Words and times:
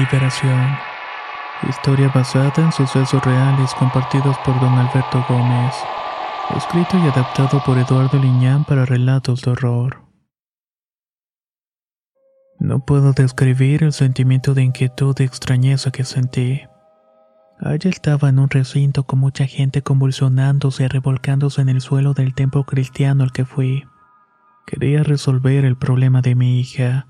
Liberación. 0.00 0.78
Historia 1.68 2.08
basada 2.08 2.54
en 2.56 2.72
sucesos 2.72 3.22
reales 3.22 3.74
compartidos 3.74 4.34
por 4.46 4.58
don 4.58 4.72
Alberto 4.72 5.22
Gómez. 5.28 5.74
Escrito 6.56 6.96
y 6.96 7.02
adaptado 7.02 7.62
por 7.66 7.76
Eduardo 7.76 8.18
Liñán 8.18 8.64
para 8.64 8.86
relatos 8.86 9.42
de 9.42 9.50
horror. 9.50 10.00
No 12.58 12.82
puedo 12.86 13.12
describir 13.12 13.82
el 13.82 13.92
sentimiento 13.92 14.54
de 14.54 14.62
inquietud 14.62 15.14
y 15.18 15.24
extrañeza 15.24 15.90
que 15.90 16.04
sentí. 16.04 16.62
Allí 17.58 17.90
estaba 17.90 18.30
en 18.30 18.38
un 18.38 18.48
recinto 18.48 19.04
con 19.04 19.18
mucha 19.18 19.46
gente 19.46 19.82
convulsionándose 19.82 20.84
y 20.84 20.88
revolcándose 20.88 21.60
en 21.60 21.68
el 21.68 21.82
suelo 21.82 22.14
del 22.14 22.34
templo 22.34 22.64
cristiano 22.64 23.22
al 23.22 23.32
que 23.32 23.44
fui. 23.44 23.84
Quería 24.66 25.02
resolver 25.02 25.66
el 25.66 25.76
problema 25.76 26.22
de 26.22 26.34
mi 26.34 26.58
hija 26.58 27.09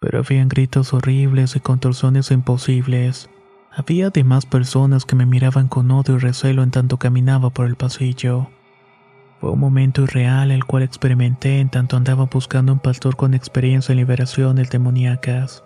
pero 0.00 0.20
habían 0.20 0.48
gritos 0.48 0.94
horribles 0.94 1.54
y 1.56 1.60
contorsiones 1.60 2.30
imposibles. 2.30 3.28
Había 3.70 4.08
además 4.08 4.46
personas 4.46 5.04
que 5.04 5.14
me 5.14 5.26
miraban 5.26 5.68
con 5.68 5.90
odio 5.90 6.16
y 6.16 6.18
recelo 6.18 6.62
en 6.62 6.70
tanto 6.70 6.96
caminaba 6.96 7.50
por 7.50 7.66
el 7.66 7.76
pasillo. 7.76 8.48
Fue 9.40 9.50
un 9.50 9.60
momento 9.60 10.02
irreal 10.02 10.50
el 10.50 10.64
cual 10.64 10.82
experimenté 10.82 11.60
en 11.60 11.68
tanto 11.68 11.96
andaba 11.96 12.24
buscando 12.24 12.72
un 12.72 12.78
pastor 12.78 13.14
con 13.14 13.34
experiencia 13.34 13.92
en 13.92 13.98
liberaciones 13.98 14.70
demoníacas. 14.70 15.62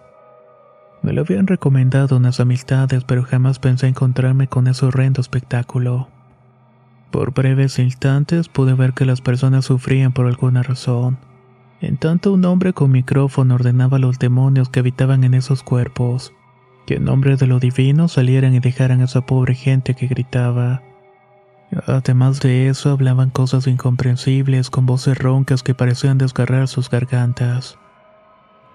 Me 1.03 1.13
lo 1.13 1.21
habían 1.21 1.47
recomendado 1.47 2.17
unas 2.17 2.41
amistades, 2.41 3.05
pero 3.05 3.23
jamás 3.23 3.59
pensé 3.59 3.87
encontrarme 3.87 4.49
con 4.49 4.67
ese 4.67 4.87
horrendo 4.87 5.21
espectáculo. 5.21 6.09
Por 7.11 7.33
breves 7.33 7.79
instantes 7.79 8.49
pude 8.49 8.75
ver 8.75 8.95
que 8.95 9.05
las 9.05 9.21
personas 9.21 9.65
sufrían 9.65 10.13
por 10.13 10.27
alguna 10.27 10.63
razón 10.63 11.19
en 11.85 11.99
tanto 11.99 12.33
un 12.33 12.45
hombre 12.47 12.73
con 12.73 12.91
micrófono 12.91 13.57
ordenaba 13.57 13.99
a 13.99 14.01
los 14.01 14.19
demonios 14.19 14.71
que 14.71 14.81
habitaban 14.81 15.23
en 15.23 15.35
esos 15.35 15.63
cuerpos, 15.63 16.33
que 16.87 16.95
en 16.95 17.05
nombre 17.05 17.37
de 17.37 17.47
lo 17.47 17.61
divino 17.61 18.09
salieran 18.09 18.55
y 18.55 18.61
dejaran 18.61 19.03
a 19.03 19.05
esa 19.05 19.27
pobre 19.27 19.55
gente 19.55 19.95
que 19.95 20.07
gritaba. 20.07 20.83
Además 21.87 22.41
de 22.41 22.69
eso, 22.69 22.91
hablaban 22.91 23.31
cosas 23.31 23.67
incomprensibles 23.67 24.71
con 24.71 24.87
voces 24.87 25.19
roncas 25.19 25.63
que 25.63 25.75
parecían 25.75 26.17
desgarrar 26.17 26.69
sus 26.69 26.89
gargantas. 26.89 27.79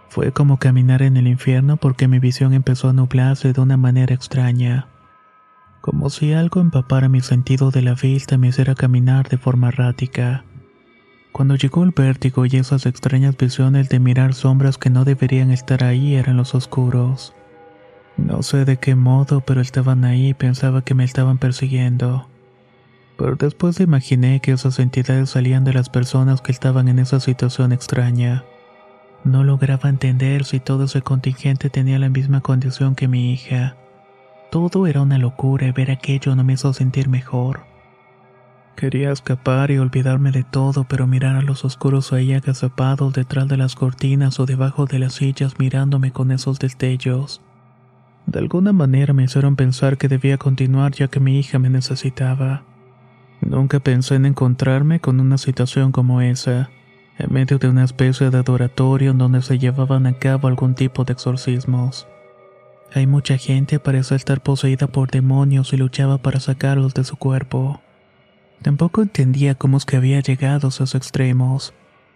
Fue 0.10 0.32
como 0.32 0.58
caminar 0.58 1.02
en 1.02 1.18
el 1.18 1.28
infierno 1.28 1.78
porque 1.78 2.08
mi 2.08 2.20
visión 2.20 2.54
empezó 2.54 2.90
a 2.90 2.94
nublarse 2.94 3.54
de 3.54 3.62
una 3.62 3.78
manera 3.78 4.14
extraña, 4.14 4.88
como 5.82 6.10
si 6.10 6.34
algo 6.34 6.62
empapara 6.62 7.10
mi 7.10 7.22
sentido 7.22 7.72
de 7.72 7.82
la 7.82 7.96
vista 7.96 8.36
y 8.36 8.38
me 8.38 8.50
hiciera 8.50 8.76
caminar 8.76 9.30
de 9.30 9.38
forma 9.38 9.70
errática. 9.70 10.44
Cuando 11.40 11.56
llegó 11.56 11.86
el 11.86 11.92
vértigo 11.92 12.46
y 12.46 12.58
esas 12.58 12.86
extrañas 12.86 13.38
visiones 13.38 13.88
de 13.88 14.02
mirar 14.02 14.34
sombras 14.34 14.78
que 14.78 14.90
no 14.90 15.06
deberían 15.06 15.52
estar 15.52 15.86
ahí 15.86 16.16
eran 16.16 16.36
los 16.36 16.54
oscuros. 16.54 17.34
No 18.18 18.44
sé 18.44 18.66
de 18.66 18.76
qué 18.76 18.96
modo, 18.96 19.40
pero 19.40 19.62
estaban 19.62 20.04
ahí 20.04 20.28
y 20.28 20.34
pensaba 20.34 20.84
que 20.84 20.96
me 20.96 21.06
estaban 21.06 21.38
persiguiendo. 21.38 22.28
Pero 23.18 23.38
después 23.38 23.80
imaginé 23.80 24.42
que 24.42 24.52
esas 24.52 24.80
entidades 24.80 25.30
salían 25.30 25.64
de 25.64 25.72
las 25.72 25.88
personas 25.88 26.42
que 26.42 26.52
estaban 26.52 26.90
en 26.90 27.00
esa 27.00 27.22
situación 27.22 27.72
extraña. 27.72 28.44
No 29.24 29.46
lograba 29.46 29.88
entender 29.88 30.44
si 30.44 30.60
todo 30.60 30.84
ese 30.84 31.02
contingente 31.02 31.70
tenía 31.70 32.00
la 32.00 32.10
misma 32.10 32.42
condición 32.42 32.96
que 32.96 33.08
mi 33.08 33.32
hija. 33.32 33.78
Todo 34.52 34.88
era 34.88 35.02
una 35.04 35.18
locura 35.18 35.68
y 35.68 35.72
ver 35.72 35.90
aquello 35.90 36.36
no 36.36 36.44
me 36.44 36.52
hizo 36.52 36.74
sentir 36.74 37.08
mejor. 37.08 37.69
Quería 38.80 39.12
escapar 39.12 39.72
y 39.72 39.78
olvidarme 39.78 40.32
de 40.32 40.46
todo, 40.46 40.86
pero 40.86 41.06
mirar 41.06 41.36
a 41.36 41.42
los 41.42 41.66
oscuros 41.66 42.14
ahí 42.14 42.32
agazapados 42.32 43.12
detrás 43.12 43.46
de 43.50 43.58
las 43.58 43.76
cortinas 43.76 44.40
o 44.40 44.46
debajo 44.46 44.86
de 44.86 45.00
las 45.00 45.16
sillas 45.16 45.60
mirándome 45.60 46.12
con 46.12 46.32
esos 46.32 46.60
destellos. 46.60 47.42
De 48.26 48.40
alguna 48.40 48.72
manera 48.72 49.12
me 49.12 49.26
hicieron 49.26 49.58
pensar 49.58 49.98
que 49.98 50.08
debía 50.08 50.38
continuar 50.38 50.94
ya 50.94 51.10
que 51.10 51.20
mi 51.20 51.38
hija 51.38 51.60
me 51.60 51.70
necesitaba. 51.70 52.64
Nunca 53.42 53.82
pensé 53.82 54.16
en 54.16 54.26
encontrarme 54.26 55.02
con 55.02 55.20
una 55.20 55.38
situación 55.38 55.92
como 55.92 56.22
esa, 56.22 56.70
en 57.18 57.34
medio 57.34 57.58
de 57.58 57.68
una 57.68 57.84
especie 57.84 58.30
de 58.30 58.38
adoratorio 58.38 59.12
en 59.12 59.18
donde 59.18 59.42
se 59.42 59.60
llevaban 59.60 60.08
a 60.08 60.14
cabo 60.14 60.48
algún 60.48 60.74
tipo 60.74 61.04
de 61.04 61.12
exorcismos. 61.12 62.08
Hay 62.94 63.08
mucha 63.08 63.38
gente 63.38 63.78
parece 63.78 64.16
estar 64.16 64.42
poseída 64.42 64.88
por 64.88 65.12
demonios 65.12 65.74
y 65.74 65.76
luchaba 65.76 66.20
para 66.20 66.40
sacarlos 66.40 66.94
de 66.94 67.04
su 67.04 67.18
cuerpo. 67.18 67.82
Tampoco 68.62 69.02
entendía 69.02 69.56
cómo 69.56 69.78
es 69.78 69.86
que 69.86 69.96
había 69.96 70.20
llegado 70.20 70.68
a 70.68 70.70
esos 70.70 70.94
extremos, 70.94 71.74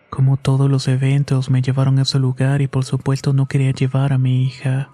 cómo 0.10 0.36
todos 0.36 0.70
los 0.70 0.90
eventos 0.90 1.50
me 1.50 1.62
llevaron 1.62 2.00
a 2.00 2.02
ese 2.02 2.20
lugar 2.20 2.62
y 2.62 2.68
por 2.68 2.84
supuesto 2.84 3.32
no 3.32 3.48
quería 3.48 3.72
llevar 3.72 4.12
a 4.12 4.18
mi 4.18 4.44
hija. 4.44 4.90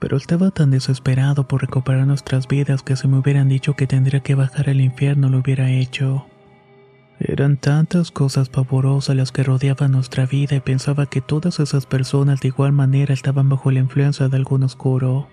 Pero 0.00 0.16
estaba 0.16 0.50
tan 0.50 0.72
desesperado 0.72 1.46
por 1.46 1.60
recuperar 1.60 2.06
nuestras 2.08 2.48
vidas 2.48 2.82
que 2.82 2.96
si 2.96 3.06
me 3.06 3.18
hubieran 3.18 3.48
dicho 3.48 3.74
que 3.74 3.86
tendría 3.86 4.20
que 4.20 4.34
bajar 4.34 4.68
al 4.68 4.80
infierno 4.80 5.28
lo 5.28 5.38
hubiera 5.38 5.70
hecho. 5.70 6.26
Eran 7.20 7.56
tantas 7.56 8.10
cosas 8.10 8.48
pavorosas 8.48 9.14
las 9.14 9.30
que 9.30 9.44
rodeaban 9.44 9.92
nuestra 9.92 10.26
vida 10.26 10.56
y 10.56 10.60
pensaba 10.60 11.06
que 11.06 11.20
todas 11.20 11.60
esas 11.60 11.86
personas 11.86 12.40
de 12.40 12.48
igual 12.48 12.72
manera 12.72 13.14
estaban 13.14 13.48
bajo 13.48 13.70
la 13.70 13.78
influencia 13.78 14.28
de 14.28 14.36
algún 14.36 14.64
oscuro. 14.64 15.28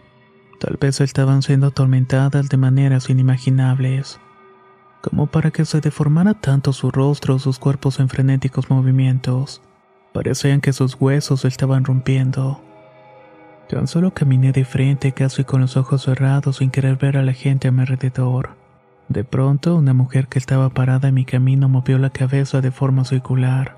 Tal 0.59 0.77
vez 0.79 1.01
estaban 1.01 1.41
siendo 1.41 1.67
atormentadas 1.67 2.49
de 2.49 2.57
maneras 2.57 3.09
inimaginables 3.09 4.19
como 5.01 5.27
para 5.27 5.51
que 5.51 5.65
se 5.65 5.81
deformara 5.81 6.33
tanto 6.33 6.73
su 6.73 6.91
rostro 6.91 7.35
o 7.35 7.39
sus 7.39 7.59
cuerpos 7.59 7.99
en 7.99 8.09
frenéticos 8.09 8.69
movimientos. 8.69 9.61
Parecían 10.13 10.61
que 10.61 10.73
sus 10.73 10.95
huesos 10.99 11.45
estaban 11.45 11.85
rompiendo. 11.85 12.61
Tan 13.69 13.87
solo 13.87 14.11
caminé 14.11 14.51
de 14.51 14.65
frente 14.65 15.11
casi 15.11 15.43
con 15.43 15.61
los 15.61 15.77
ojos 15.77 16.03
cerrados 16.03 16.57
sin 16.57 16.71
querer 16.71 16.97
ver 16.97 17.17
a 17.17 17.23
la 17.23 17.33
gente 17.33 17.67
a 17.67 17.71
mi 17.71 17.81
alrededor. 17.81 18.55
De 19.09 19.23
pronto, 19.23 19.75
una 19.75 19.93
mujer 19.93 20.27
que 20.27 20.39
estaba 20.39 20.69
parada 20.69 21.09
en 21.09 21.15
mi 21.15 21.25
camino 21.25 21.69
movió 21.69 21.97
la 21.97 22.09
cabeza 22.09 22.61
de 22.61 22.71
forma 22.71 23.05
circular. 23.05 23.77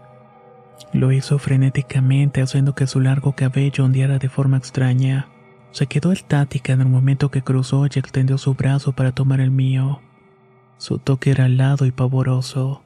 Lo 0.94 1.12
hizo 1.12 1.40
frenéticamente 1.40 2.42
haciendo 2.42 2.74
que 2.76 2.88
su 2.88 3.00
largo 3.00 3.34
cabello 3.34 3.86
ondeara 3.86 4.18
de 4.18 4.30
forma 4.30 4.58
extraña. 4.58 5.28
Se 5.72 5.88
quedó 5.88 6.12
estática 6.12 6.74
en 6.74 6.82
el 6.82 6.88
momento 6.88 7.30
que 7.30 7.44
cruzó 7.44 7.86
y 7.86 8.00
extendió 8.00 8.38
su 8.38 8.56
brazo 8.56 8.94
para 8.94 9.12
tomar 9.12 9.40
el 9.40 9.52
mío. 9.52 10.02
Su 10.82 10.98
toque 10.98 11.30
era 11.30 11.46
helado 11.46 11.86
y 11.86 11.92
pavoroso. 11.92 12.82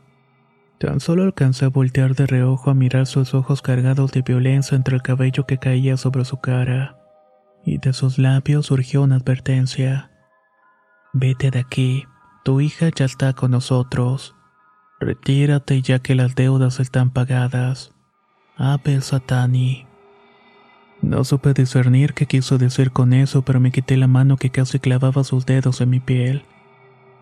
Tan 0.79 0.99
solo 0.99 1.23
alcancé 1.23 1.63
a 1.63 1.69
voltear 1.69 2.13
de 2.13 2.27
reojo 2.27 2.69
a 2.69 2.73
mirar 2.73 3.05
sus 3.05 3.33
ojos 3.33 3.61
cargados 3.61 4.11
de 4.11 4.21
violencia 4.21 4.75
entre 4.75 4.95
el 4.97 5.01
cabello 5.01 5.45
que 5.45 5.59
caía 5.59 5.95
sobre 5.95 6.25
su 6.25 6.41
cara, 6.41 6.97
y 7.63 7.77
de 7.77 7.93
sus 7.93 8.17
labios 8.17 8.65
surgió 8.65 9.01
una 9.01 9.15
advertencia. 9.15 10.11
Vete 11.13 11.51
de 11.51 11.59
aquí, 11.59 12.03
tu 12.43 12.59
hija 12.59 12.89
ya 12.93 13.05
está 13.05 13.31
con 13.31 13.51
nosotros. 13.51 14.35
Retírate 14.99 15.81
ya 15.81 15.99
que 15.99 16.15
las 16.15 16.35
deudas 16.35 16.81
están 16.81 17.11
pagadas. 17.11 17.93
Ave 18.57 18.99
Satani. 18.99 19.87
No 21.01 21.23
supe 21.23 21.53
discernir 21.53 22.13
qué 22.13 22.25
quiso 22.25 22.57
decir 22.57 22.91
con 22.91 23.13
eso, 23.13 23.43
pero 23.43 23.61
me 23.61 23.71
quité 23.71 23.95
la 23.95 24.07
mano 24.07 24.35
que 24.35 24.49
casi 24.49 24.79
clavaba 24.79 25.23
sus 25.23 25.45
dedos 25.45 25.79
en 25.79 25.91
mi 25.91 26.01
piel. 26.01 26.43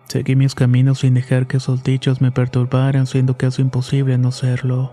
Seguí 0.06 0.36
mis 0.36 0.54
caminos 0.54 1.00
sin 1.00 1.14
dejar 1.14 1.46
que 1.46 1.56
esos 1.56 1.82
dichos 1.82 2.20
me 2.20 2.30
perturbaran, 2.30 3.06
siendo 3.06 3.36
casi 3.36 3.62
imposible 3.62 4.18
no 4.18 4.32
serlo. 4.32 4.92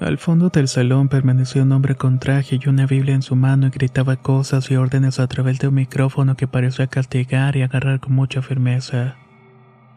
Al 0.00 0.16
fondo 0.16 0.48
del 0.48 0.68
salón 0.68 1.08
permaneció 1.08 1.62
un 1.62 1.72
hombre 1.72 1.96
con 1.96 2.18
traje 2.18 2.58
y 2.60 2.68
una 2.68 2.86
Biblia 2.86 3.14
en 3.14 3.22
su 3.22 3.36
mano 3.36 3.66
y 3.66 3.70
gritaba 3.70 4.16
cosas 4.16 4.70
y 4.70 4.76
órdenes 4.76 5.20
a 5.20 5.26
través 5.26 5.58
de 5.58 5.68
un 5.68 5.74
micrófono 5.74 6.34
que 6.34 6.48
parecía 6.48 6.86
castigar 6.86 7.56
y 7.56 7.62
agarrar 7.62 8.00
con 8.00 8.14
mucha 8.14 8.40
firmeza. 8.40 9.16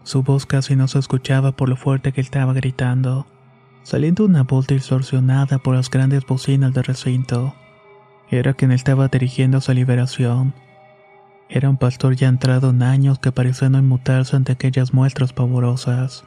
Su 0.03 0.21
voz 0.21 0.45
casi 0.45 0.75
no 0.75 0.87
se 0.87 0.99
escuchaba 0.99 1.53
por 1.53 1.69
lo 1.69 1.77
fuerte 1.77 2.11
que 2.11 2.21
estaba 2.21 2.53
gritando, 2.53 3.25
saliendo 3.83 4.25
una 4.25 4.43
voz 4.43 4.67
distorsionada 4.67 5.59
por 5.59 5.75
las 5.75 5.89
grandes 5.89 6.25
bocinas 6.25 6.73
del 6.73 6.83
recinto. 6.83 7.55
Era 8.29 8.53
quien 8.53 8.71
estaba 8.71 9.07
dirigiendo 9.07 9.61
su 9.61 9.71
liberación. 9.73 10.53
Era 11.49 11.69
un 11.69 11.77
pastor 11.77 12.15
ya 12.15 12.27
entrado 12.27 12.71
en 12.71 12.81
años 12.81 13.19
que 13.19 13.31
parecía 13.31 13.69
no 13.69 13.77
inmutarse 13.77 14.35
ante 14.35 14.51
aquellas 14.51 14.93
muestras 14.93 15.31
pavorosas. 15.31 16.25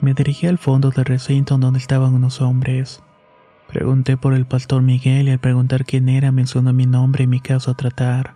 Me 0.00 0.14
dirigí 0.14 0.46
al 0.46 0.58
fondo 0.58 0.90
del 0.90 1.04
recinto 1.04 1.56
donde 1.56 1.78
estaban 1.78 2.12
unos 2.12 2.40
hombres. 2.40 3.02
Pregunté 3.68 4.16
por 4.16 4.34
el 4.34 4.44
pastor 4.44 4.82
Miguel 4.82 5.28
y 5.28 5.30
al 5.30 5.38
preguntar 5.38 5.84
quién 5.84 6.08
era 6.08 6.32
mencionó 6.32 6.72
mi 6.72 6.86
nombre 6.86 7.24
y 7.24 7.26
mi 7.26 7.40
caso 7.40 7.70
a 7.70 7.74
tratar. 7.74 8.34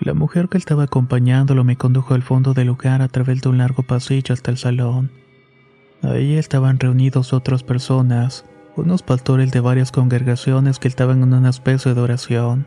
La 0.00 0.14
mujer 0.14 0.48
que 0.48 0.58
estaba 0.58 0.84
acompañándolo 0.84 1.64
me 1.64 1.76
condujo 1.76 2.14
al 2.14 2.22
fondo 2.22 2.52
del 2.52 2.66
lugar 2.66 3.00
a 3.00 3.08
través 3.08 3.40
de 3.42 3.48
un 3.48 3.58
largo 3.58 3.82
pasillo 3.82 4.32
hasta 4.32 4.50
el 4.50 4.58
salón. 4.58 5.10
Ahí 6.02 6.34
estaban 6.34 6.78
reunidos 6.78 7.32
otras 7.32 7.62
personas, 7.62 8.44
unos 8.76 9.02
pastores 9.02 9.52
de 9.52 9.60
varias 9.60 9.92
congregaciones 9.92 10.78
que 10.78 10.88
estaban 10.88 11.22
en 11.22 11.32
una 11.32 11.50
especie 11.50 11.94
de 11.94 12.00
oración. 12.00 12.66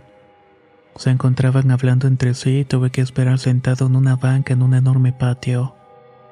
Se 0.98 1.12
encontraban 1.12 1.70
hablando 1.70 2.08
entre 2.08 2.34
sí 2.34 2.60
y 2.60 2.66
tuve 2.66 2.90
que 2.90 3.02
esperar 3.02 3.38
sentado 3.38 3.86
en 3.86 3.96
una 3.96 4.16
banca 4.16 4.54
en 4.54 4.64
un 4.64 4.74
enorme 4.74 5.14
patio. 5.14 5.76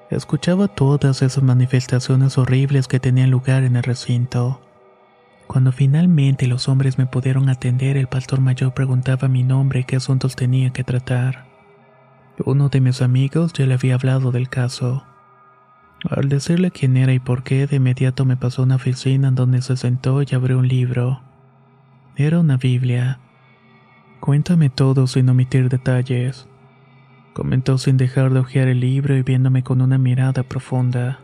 Escuchaba 0.09 0.67
todas 0.67 1.21
esas 1.21 1.43
manifestaciones 1.43 2.37
horribles 2.37 2.87
que 2.87 2.99
tenían 2.99 3.31
lugar 3.31 3.63
en 3.63 3.75
el 3.75 3.83
recinto. 3.83 4.61
Cuando 5.47 5.71
finalmente 5.71 6.47
los 6.47 6.67
hombres 6.67 6.97
me 6.97 7.05
pudieron 7.05 7.49
atender, 7.49 7.97
el 7.97 8.07
pastor 8.07 8.41
mayor 8.41 8.73
preguntaba 8.73 9.27
mi 9.27 9.43
nombre 9.43 9.81
y 9.81 9.83
qué 9.83 9.97
asuntos 9.97 10.35
tenía 10.35 10.71
que 10.71 10.83
tratar. 10.83 11.45
Uno 12.43 12.69
de 12.69 12.81
mis 12.81 13.01
amigos 13.01 13.53
ya 13.53 13.65
le 13.65 13.75
había 13.75 13.95
hablado 13.95 14.31
del 14.31 14.49
caso. 14.49 15.03
Al 16.09 16.27
decirle 16.27 16.71
quién 16.71 16.97
era 16.97 17.13
y 17.13 17.19
por 17.19 17.43
qué, 17.43 17.67
de 17.67 17.77
inmediato 17.77 18.25
me 18.25 18.35
pasó 18.35 18.63
a 18.63 18.65
una 18.65 18.75
oficina 18.75 19.27
en 19.27 19.35
donde 19.35 19.61
se 19.61 19.77
sentó 19.77 20.21
y 20.21 20.27
abrió 20.33 20.57
un 20.57 20.67
libro. 20.67 21.21
Era 22.15 22.39
una 22.39 22.57
Biblia. 22.57 23.19
Cuéntame 24.25 24.69
todo 24.69 25.07
sin 25.07 25.29
omitir 25.29 25.69
detalles 25.69 26.47
comentó 27.35 27.77
sin 27.77 27.97
dejar 27.97 28.31
de 28.31 28.39
hojear 28.39 28.69
el 28.69 28.79
libro 28.79 29.15
y 29.17 29.21
viéndome 29.21 29.61
con 29.61 29.81
una 29.81 29.97
mirada 29.97 30.43
profunda. 30.43 31.19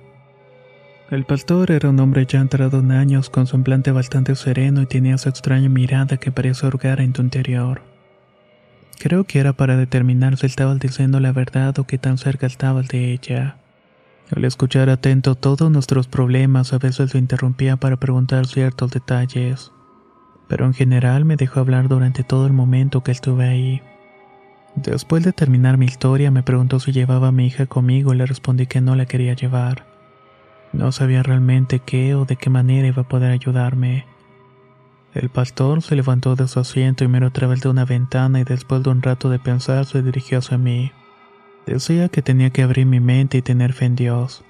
El 1.10 1.24
pastor 1.24 1.72
era 1.72 1.90
un 1.90 2.00
hombre 2.02 2.26
ya 2.26 2.42
entrado 2.42 2.80
en 2.80 2.92
años 2.92 3.30
con 3.30 3.48
semblante 3.48 3.92
bastante 3.92 4.36
sereno 4.36 4.82
y 4.82 4.88
tenía 4.88 5.16
esa 5.16 5.30
extraña 5.30 5.70
mirada 5.70 6.18
que 6.18 6.32
parecía 6.32 6.68
hurgar 6.68 7.00
en 7.00 7.14
tu 7.14 7.22
interior. 7.22 7.82
Creo 9.00 9.24
que 9.24 9.40
era 9.40 9.54
para 9.54 9.78
determinar 9.78 10.38
si 10.38 10.48
estaba 10.48 10.76
diciendo 10.76 11.22
la 11.22 11.32
verdad 11.32 11.80
o 11.80 11.86
qué 11.86 11.98
tan 11.98 12.18
cerca 12.18 12.46
estaba 12.46 12.82
de 12.82 13.14
ella. 13.14 13.56
Al 14.36 14.44
escuchar 14.44 14.90
atento 14.90 15.36
todos 15.36 15.72
nuestros 15.72 16.08
problemas, 16.08 16.74
a 16.74 16.78
veces 16.78 17.14
lo 17.14 17.20
interrumpía 17.20 17.78
para 17.78 17.96
preguntar 17.96 18.48
ciertos 18.48 18.92
detalles, 18.92 19.72
pero 20.52 20.66
en 20.66 20.74
general 20.74 21.24
me 21.24 21.38
dejó 21.38 21.62
hablar 21.62 21.88
durante 21.88 22.26
todo 22.26 22.46
el 22.46 22.52
momento 22.52 23.04
que 23.04 23.14
estuve 23.14 23.48
ahí. 23.48 23.82
Después 24.76 25.24
de 25.24 25.32
terminar 25.32 25.78
mi 25.78 25.86
historia, 25.86 26.30
me 26.30 26.44
preguntó 26.44 26.82
si 26.82 26.92
llevaba 26.92 27.30
a 27.30 27.32
mi 27.32 27.48
hija 27.48 27.68
conmigo 27.68 28.14
y 28.14 28.18
le 28.18 28.26
respondí 28.26 28.68
que 28.68 28.82
no 28.82 28.98
la 28.98 29.06
quería 29.06 29.34
llevar. 29.34 29.86
No 30.74 30.92
sabía 30.92 31.24
realmente 31.24 31.80
qué 31.80 32.16
o 32.16 32.26
de 32.26 32.36
qué 32.36 32.50
manera 32.50 32.86
iba 32.86 33.04
a 33.04 33.08
poder 33.08 33.32
ayudarme. 33.32 34.06
El 35.14 35.30
pastor 35.30 35.82
se 35.84 35.96
levantó 35.96 36.36
de 36.36 36.50
su 36.50 36.60
asiento 36.60 37.06
y 37.06 37.08
miró 37.08 37.28
a 37.28 37.32
través 37.32 37.62
de 37.62 37.70
una 37.70 37.86
ventana 37.86 38.42
y 38.42 38.44
después 38.44 38.84
de 38.84 38.90
un 38.90 39.02
rato 39.02 39.30
de 39.30 39.40
pensar 39.40 39.86
se 39.86 40.02
dirigió 40.02 40.40
hacia 40.40 40.58
mí. 40.58 40.92
Decía 41.66 42.10
que 42.10 42.22
tenía 42.22 42.50
que 42.50 42.64
abrir 42.64 42.88
mi 42.88 43.00
mente 43.00 43.38
y 43.38 43.42
tener 43.42 43.72
fe 43.72 43.86
en 43.86 43.96
Dios, 43.96 44.44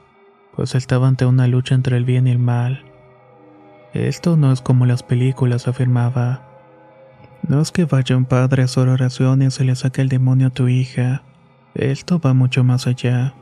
pues 0.56 0.74
estaba 0.74 1.08
ante 1.08 1.28
una 1.28 1.46
lucha 1.46 1.76
entre 1.76 1.96
el 1.96 2.06
bien 2.06 2.26
y 2.26 2.32
el 2.32 2.40
mal. 2.40 2.91
Esto 3.94 4.38
no 4.38 4.52
es 4.52 4.62
como 4.62 4.86
las 4.86 5.04
películas, 5.04 5.68
afirmaba. 5.68 6.44
No 7.48 7.60
es 7.60 7.72
que 7.72 7.86
vaya 7.86 8.16
un 8.16 8.26
padre 8.26 8.62
a 8.62 8.66
hacer 8.66 8.88
oraciones 8.88 9.60
y 9.60 9.66
le 9.66 9.76
saque 9.76 10.02
el 10.02 10.10
demonio 10.10 10.48
a 10.48 10.52
tu 10.52 10.68
hija. 10.68 11.24
Esto 11.74 12.20
va 12.20 12.34
mucho 12.34 12.64
más 12.64 12.88
allá. 12.88 13.34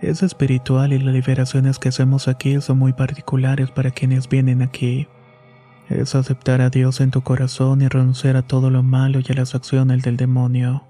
Es 0.00 0.22
espiritual 0.22 0.92
y 0.92 0.98
las 0.98 1.12
liberaciones 1.12 1.78
que 1.78 1.88
hacemos 1.88 2.28
aquí 2.28 2.60
son 2.60 2.78
muy 2.78 2.92
particulares 2.92 3.70
para 3.70 3.90
quienes 3.90 4.28
vienen 4.28 4.62
aquí. 4.62 5.08
Es 5.88 6.14
aceptar 6.14 6.60
a 6.60 6.70
Dios 6.70 7.00
en 7.00 7.10
tu 7.10 7.22
corazón 7.22 7.82
y 7.82 7.88
renunciar 7.88 8.36
a 8.36 8.42
todo 8.42 8.70
lo 8.70 8.82
malo 8.82 9.20
y 9.20 9.32
a 9.32 9.34
las 9.34 9.54
acciones 9.54 10.02
del 10.02 10.16
demonio. 10.16 10.84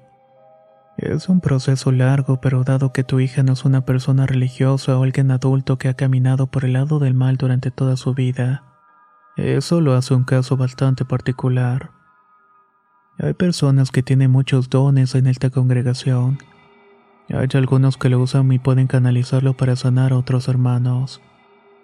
Es 0.98 1.28
un 1.28 1.40
proceso 1.40 1.92
largo, 1.92 2.40
pero 2.40 2.64
dado 2.64 2.92
que 2.92 3.04
tu 3.04 3.20
hija 3.20 3.44
no 3.44 3.52
es 3.52 3.64
una 3.64 3.84
persona 3.84 4.26
religiosa 4.26 4.98
o 4.98 5.04
alguien 5.04 5.30
adulto 5.30 5.78
que 5.78 5.88
ha 5.88 5.94
caminado 5.94 6.48
por 6.48 6.64
el 6.64 6.72
lado 6.72 6.98
del 6.98 7.14
mal 7.14 7.36
durante 7.36 7.70
toda 7.70 7.96
su 7.96 8.14
vida, 8.14 8.64
eso 9.38 9.80
lo 9.80 9.94
hace 9.94 10.14
un 10.14 10.24
caso 10.24 10.56
bastante 10.56 11.04
particular. 11.04 11.92
Hay 13.18 13.34
personas 13.34 13.92
que 13.92 14.02
tienen 14.02 14.30
muchos 14.32 14.68
dones 14.68 15.14
en 15.14 15.28
esta 15.28 15.50
congregación. 15.50 16.38
Hay 17.28 17.48
algunos 17.54 17.96
que 17.96 18.08
lo 18.08 18.20
usan 18.20 18.50
y 18.52 18.58
pueden 18.58 18.88
canalizarlo 18.88 19.56
para 19.56 19.76
sanar 19.76 20.12
a 20.12 20.16
otros 20.16 20.48
hermanos. 20.48 21.20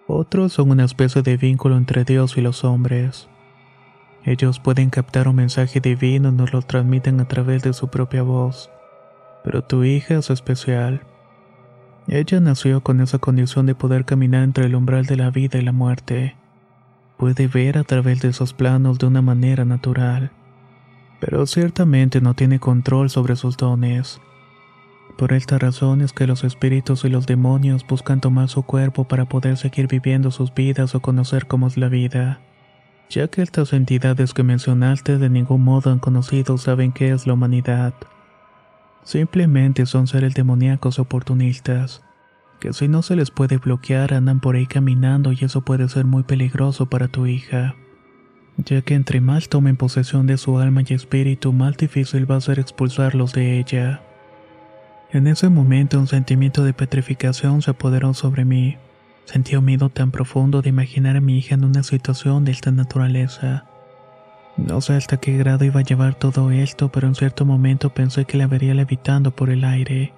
Otros 0.08 0.52
son 0.52 0.70
una 0.70 0.84
especie 0.84 1.22
de 1.22 1.36
vínculo 1.36 1.76
entre 1.76 2.04
Dios 2.04 2.36
y 2.36 2.40
los 2.40 2.64
hombres. 2.64 3.28
Ellos 4.24 4.58
pueden 4.58 4.90
captar 4.90 5.28
un 5.28 5.36
mensaje 5.36 5.80
divino 5.80 6.30
y 6.30 6.32
nos 6.32 6.52
lo 6.52 6.62
transmiten 6.62 7.20
a 7.20 7.28
través 7.28 7.62
de 7.62 7.72
su 7.72 7.88
propia 7.88 8.22
voz. 8.22 8.68
Pero 9.44 9.62
tu 9.62 9.84
hija 9.84 10.14
es 10.14 10.30
especial. 10.30 11.02
Ella 12.08 12.40
nació 12.40 12.82
con 12.82 13.00
esa 13.00 13.18
condición 13.18 13.66
de 13.66 13.74
poder 13.74 14.04
caminar 14.04 14.42
entre 14.42 14.66
el 14.66 14.74
umbral 14.74 15.06
de 15.06 15.16
la 15.16 15.30
vida 15.30 15.58
y 15.58 15.62
la 15.62 15.72
muerte. 15.72 16.36
Puede 17.16 17.46
ver 17.46 17.78
a 17.78 17.84
través 17.84 18.20
de 18.20 18.28
esos 18.28 18.52
planos 18.52 18.98
de 18.98 19.06
una 19.06 19.22
manera 19.22 19.64
natural 19.64 20.30
pero 21.24 21.46
ciertamente 21.46 22.20
no 22.20 22.34
tiene 22.34 22.58
control 22.58 23.08
sobre 23.08 23.36
sus 23.36 23.56
dones. 23.56 24.20
Por 25.16 25.32
esta 25.32 25.58
razón 25.58 26.02
es 26.02 26.12
que 26.12 26.26
los 26.26 26.44
espíritus 26.44 27.06
y 27.06 27.08
los 27.08 27.26
demonios 27.26 27.86
buscan 27.86 28.20
tomar 28.20 28.50
su 28.50 28.62
cuerpo 28.62 29.04
para 29.04 29.24
poder 29.24 29.56
seguir 29.56 29.86
viviendo 29.88 30.30
sus 30.30 30.52
vidas 30.52 30.94
o 30.94 31.00
conocer 31.00 31.46
cómo 31.46 31.66
es 31.66 31.78
la 31.78 31.88
vida, 31.88 32.40
ya 33.08 33.28
que 33.28 33.40
estas 33.40 33.72
entidades 33.72 34.34
que 34.34 34.42
mencionaste 34.42 35.16
de 35.16 35.30
ningún 35.30 35.64
modo 35.64 35.90
han 35.90 35.98
conocido 35.98 36.58
saben 36.58 36.92
qué 36.92 37.12
es 37.12 37.26
la 37.26 37.32
humanidad. 37.32 37.94
Simplemente 39.02 39.86
son 39.86 40.06
seres 40.06 40.34
demoníacos 40.34 40.98
oportunistas, 40.98 42.02
que 42.60 42.72
si 42.72 42.88
no 42.88 43.02
se 43.02 43.16
les 43.16 43.30
puede 43.30 43.58
bloquear 43.58 44.14
andan 44.14 44.40
por 44.40 44.56
ahí 44.56 44.66
caminando 44.66 45.32
y 45.32 45.38
eso 45.42 45.62
puede 45.62 45.88
ser 45.88 46.04
muy 46.04 46.22
peligroso 46.22 46.86
para 46.86 47.08
tu 47.08 47.26
hija 47.26 47.74
ya 48.56 48.82
que 48.82 48.94
entre 48.94 49.20
más 49.20 49.48
tomen 49.48 49.76
posesión 49.76 50.26
de 50.26 50.36
su 50.36 50.58
alma 50.58 50.82
y 50.86 50.94
espíritu, 50.94 51.52
más 51.52 51.76
difícil 51.76 52.30
va 52.30 52.36
a 52.36 52.40
ser 52.40 52.58
expulsarlos 52.58 53.32
de 53.32 53.58
ella. 53.58 54.02
En 55.12 55.26
ese 55.26 55.48
momento 55.48 55.98
un 55.98 56.06
sentimiento 56.06 56.64
de 56.64 56.72
petrificación 56.72 57.62
se 57.62 57.70
apoderó 57.70 58.14
sobre 58.14 58.44
mí. 58.44 58.76
Sentí 59.24 59.56
un 59.56 59.64
miedo 59.64 59.88
tan 59.88 60.10
profundo 60.10 60.60
de 60.60 60.68
imaginar 60.68 61.16
a 61.16 61.20
mi 61.20 61.38
hija 61.38 61.54
en 61.54 61.64
una 61.64 61.82
situación 61.82 62.44
de 62.44 62.52
esta 62.52 62.70
naturaleza. 62.70 63.64
No 64.56 64.80
sé 64.80 64.94
hasta 64.94 65.16
qué 65.16 65.36
grado 65.36 65.64
iba 65.64 65.80
a 65.80 65.84
llevar 65.84 66.14
todo 66.14 66.50
esto, 66.50 66.90
pero 66.92 67.08
en 67.08 67.14
cierto 67.14 67.44
momento 67.44 67.90
pensé 67.90 68.24
que 68.24 68.36
la 68.36 68.46
vería 68.46 68.74
levitando 68.74 69.34
por 69.34 69.50
el 69.50 69.64
aire, 69.64 70.12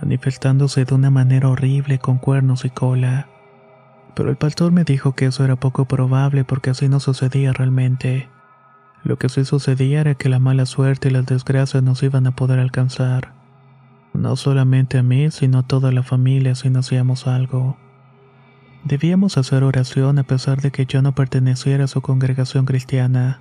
manifestándose 0.00 0.84
de 0.84 0.94
una 0.94 1.10
manera 1.10 1.48
horrible 1.48 1.98
con 1.98 2.18
cuernos 2.18 2.64
y 2.64 2.70
cola 2.70 3.28
pero 4.14 4.30
el 4.30 4.36
pastor 4.36 4.72
me 4.72 4.84
dijo 4.84 5.12
que 5.12 5.26
eso 5.26 5.44
era 5.44 5.56
poco 5.56 5.86
probable 5.86 6.44
porque 6.44 6.70
así 6.70 6.88
no 6.88 7.00
sucedía 7.00 7.52
realmente. 7.52 8.28
Lo 9.02 9.18
que 9.18 9.28
sí 9.28 9.44
sucedía 9.44 10.00
era 10.00 10.14
que 10.14 10.28
la 10.28 10.38
mala 10.38 10.66
suerte 10.66 11.08
y 11.08 11.10
las 11.10 11.26
desgracias 11.26 11.82
nos 11.82 12.02
iban 12.02 12.26
a 12.26 12.36
poder 12.36 12.58
alcanzar. 12.60 13.32
No 14.12 14.36
solamente 14.36 14.98
a 14.98 15.02
mí, 15.02 15.30
sino 15.30 15.58
a 15.58 15.62
toda 15.64 15.90
la 15.90 16.04
familia 16.04 16.54
si 16.54 16.70
no 16.70 16.78
hacíamos 16.78 17.26
algo. 17.26 17.76
Debíamos 18.84 19.36
hacer 19.36 19.64
oración 19.64 20.18
a 20.18 20.22
pesar 20.22 20.60
de 20.60 20.70
que 20.70 20.86
yo 20.86 21.02
no 21.02 21.14
perteneciera 21.14 21.84
a 21.84 21.88
su 21.88 22.00
congregación 22.00 22.66
cristiana. 22.66 23.40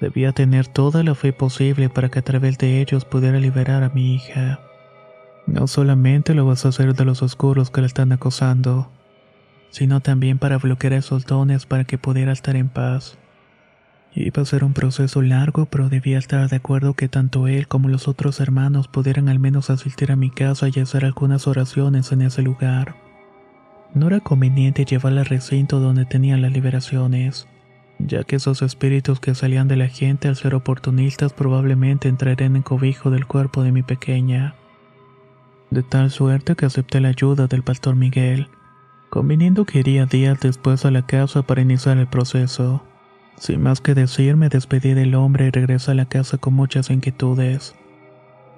Debía 0.00 0.32
tener 0.32 0.66
toda 0.66 1.04
la 1.04 1.14
fe 1.14 1.32
posible 1.32 1.88
para 1.88 2.08
que 2.08 2.18
a 2.18 2.22
través 2.22 2.58
de 2.58 2.80
ellos 2.80 3.04
pudiera 3.04 3.38
liberar 3.38 3.84
a 3.84 3.90
mi 3.90 4.14
hija. 4.14 4.60
No 5.48 5.66
solamente 5.66 6.34
lo 6.34 6.44
vas 6.44 6.66
a 6.66 6.68
hacer 6.68 6.94
de 6.94 7.06
los 7.06 7.22
oscuros 7.22 7.70
que 7.70 7.80
la 7.80 7.86
están 7.86 8.12
acosando, 8.12 8.90
sino 9.70 10.00
también 10.00 10.36
para 10.36 10.58
bloquear 10.58 10.92
esos 10.92 11.24
dones 11.24 11.64
para 11.64 11.84
que 11.84 11.96
pudiera 11.96 12.32
estar 12.32 12.54
en 12.54 12.68
paz. 12.68 13.16
Iba 14.14 14.42
a 14.42 14.44
ser 14.44 14.62
un 14.62 14.74
proceso 14.74 15.22
largo, 15.22 15.64
pero 15.64 15.88
debía 15.88 16.18
estar 16.18 16.50
de 16.50 16.56
acuerdo 16.56 16.92
que 16.92 17.08
tanto 17.08 17.48
él 17.48 17.66
como 17.66 17.88
los 17.88 18.08
otros 18.08 18.40
hermanos 18.40 18.88
pudieran 18.88 19.30
al 19.30 19.38
menos 19.38 19.70
asistir 19.70 20.12
a 20.12 20.16
mi 20.16 20.28
casa 20.28 20.68
y 20.68 20.80
hacer 20.80 21.06
algunas 21.06 21.46
oraciones 21.46 22.12
en 22.12 22.22
ese 22.22 22.42
lugar. 22.42 22.96
No 23.94 24.08
era 24.08 24.20
conveniente 24.20 24.84
llevarla 24.84 25.22
al 25.22 25.26
recinto 25.28 25.80
donde 25.80 26.04
tenían 26.04 26.42
las 26.42 26.52
liberaciones, 26.52 27.48
ya 27.98 28.22
que 28.22 28.36
esos 28.36 28.60
espíritus 28.60 29.18
que 29.18 29.34
salían 29.34 29.66
de 29.66 29.76
la 29.76 29.88
gente 29.88 30.28
al 30.28 30.36
ser 30.36 30.54
oportunistas 30.54 31.32
probablemente 31.32 32.08
entrarían 32.08 32.54
en 32.54 32.62
cobijo 32.62 33.10
del 33.10 33.26
cuerpo 33.26 33.62
de 33.62 33.72
mi 33.72 33.82
pequeña. 33.82 34.54
De 35.70 35.82
tal 35.82 36.10
suerte 36.10 36.56
que 36.56 36.66
acepté 36.66 37.00
la 37.00 37.08
ayuda 37.08 37.46
del 37.46 37.62
pastor 37.62 37.94
Miguel, 37.94 38.48
conviniendo 39.10 39.64
que 39.64 39.80
iría 39.80 40.06
días 40.06 40.40
después 40.40 40.84
a 40.84 40.90
la 40.90 41.06
casa 41.06 41.42
para 41.42 41.60
iniciar 41.60 41.98
el 41.98 42.06
proceso. 42.06 42.82
Sin 43.36 43.62
más 43.62 43.80
que 43.80 43.94
decir, 43.94 44.36
me 44.36 44.48
despedí 44.48 44.94
del 44.94 45.14
hombre 45.14 45.46
y 45.46 45.50
regresé 45.50 45.92
a 45.92 45.94
la 45.94 46.06
casa 46.06 46.38
con 46.38 46.54
muchas 46.54 46.90
inquietudes. 46.90 47.74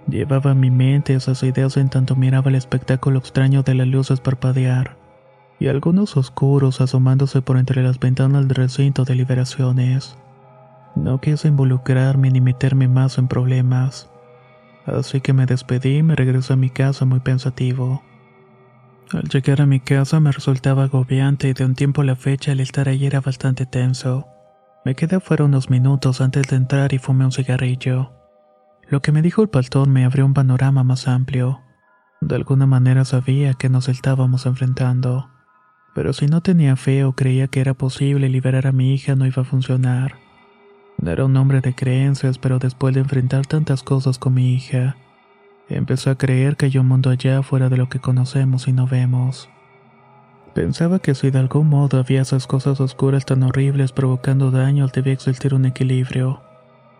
Llevaba 0.08 0.52
en 0.52 0.60
mi 0.60 0.70
mente 0.70 1.14
esas 1.14 1.42
ideas 1.42 1.76
en 1.76 1.90
tanto 1.90 2.16
miraba 2.16 2.48
el 2.48 2.56
espectáculo 2.56 3.18
extraño 3.18 3.62
de 3.62 3.74
las 3.74 3.86
luces 3.86 4.20
parpadear 4.20 4.96
y 5.60 5.68
algunos 5.68 6.16
oscuros 6.16 6.80
asomándose 6.80 7.42
por 7.42 7.58
entre 7.58 7.82
las 7.82 8.00
ventanas 8.00 8.48
del 8.48 8.56
recinto 8.56 9.04
de 9.04 9.14
liberaciones. 9.14 10.16
No 10.96 11.20
quise 11.20 11.48
involucrarme 11.48 12.30
ni 12.30 12.40
meterme 12.40 12.88
más 12.88 13.18
en 13.18 13.28
problemas, 13.28 14.10
así 14.98 15.20
que 15.20 15.32
me 15.32 15.46
despedí 15.46 15.98
y 15.98 16.02
me 16.02 16.16
regresé 16.16 16.52
a 16.52 16.56
mi 16.56 16.70
casa 16.70 17.04
muy 17.04 17.20
pensativo. 17.20 18.02
Al 19.12 19.28
llegar 19.28 19.60
a 19.60 19.66
mi 19.66 19.80
casa 19.80 20.20
me 20.20 20.30
resultaba 20.30 20.84
agobiante 20.84 21.48
y 21.48 21.52
de 21.52 21.64
un 21.64 21.74
tiempo 21.74 22.02
a 22.02 22.04
la 22.04 22.16
fecha 22.16 22.52
el 22.52 22.60
estar 22.60 22.88
allí 22.88 23.06
era 23.06 23.20
bastante 23.20 23.66
tenso. 23.66 24.28
Me 24.84 24.94
quedé 24.94 25.16
afuera 25.16 25.44
unos 25.44 25.68
minutos 25.68 26.20
antes 26.20 26.46
de 26.48 26.56
entrar 26.56 26.92
y 26.94 26.98
fumé 26.98 27.24
un 27.24 27.32
cigarrillo. 27.32 28.12
Lo 28.88 29.02
que 29.02 29.12
me 29.12 29.22
dijo 29.22 29.42
el 29.42 29.48
pastor 29.48 29.88
me 29.88 30.04
abrió 30.04 30.24
un 30.24 30.34
panorama 30.34 30.84
más 30.84 31.08
amplio. 31.08 31.60
De 32.20 32.36
alguna 32.36 32.66
manera 32.66 33.04
sabía 33.04 33.54
que 33.54 33.68
nos 33.68 33.88
estábamos 33.88 34.46
enfrentando. 34.46 35.28
Pero 35.94 36.12
si 36.12 36.26
no 36.26 36.40
tenía 36.40 36.76
fe 36.76 37.04
o 37.04 37.12
creía 37.12 37.48
que 37.48 37.60
era 37.60 37.74
posible 37.74 38.28
liberar 38.28 38.66
a 38.66 38.72
mi 38.72 38.94
hija 38.94 39.16
no 39.16 39.26
iba 39.26 39.42
a 39.42 39.44
funcionar. 39.44 40.29
Era 41.06 41.24
un 41.24 41.36
hombre 41.36 41.60
de 41.60 41.74
creencias, 41.74 42.38
pero 42.38 42.58
después 42.58 42.94
de 42.94 43.00
enfrentar 43.00 43.46
tantas 43.46 43.82
cosas 43.82 44.18
con 44.18 44.34
mi 44.34 44.54
hija, 44.54 44.96
empezó 45.68 46.10
a 46.10 46.18
creer 46.18 46.56
que 46.56 46.66
hay 46.66 46.78
un 46.78 46.88
mundo 46.88 47.10
allá 47.10 47.42
fuera 47.42 47.68
de 47.68 47.78
lo 47.78 47.88
que 47.88 48.00
conocemos 48.00 48.68
y 48.68 48.72
no 48.72 48.86
vemos. 48.86 49.48
Pensaba 50.54 50.98
que 50.98 51.14
si 51.14 51.30
de 51.30 51.38
algún 51.38 51.68
modo 51.68 51.98
había 51.98 52.22
esas 52.22 52.46
cosas 52.46 52.80
oscuras 52.80 53.24
tan 53.24 53.42
horribles 53.44 53.92
provocando 53.92 54.50
daño, 54.50 54.88
debía 54.88 55.12
existir 55.12 55.54
un 55.54 55.64
equilibrio. 55.64 56.42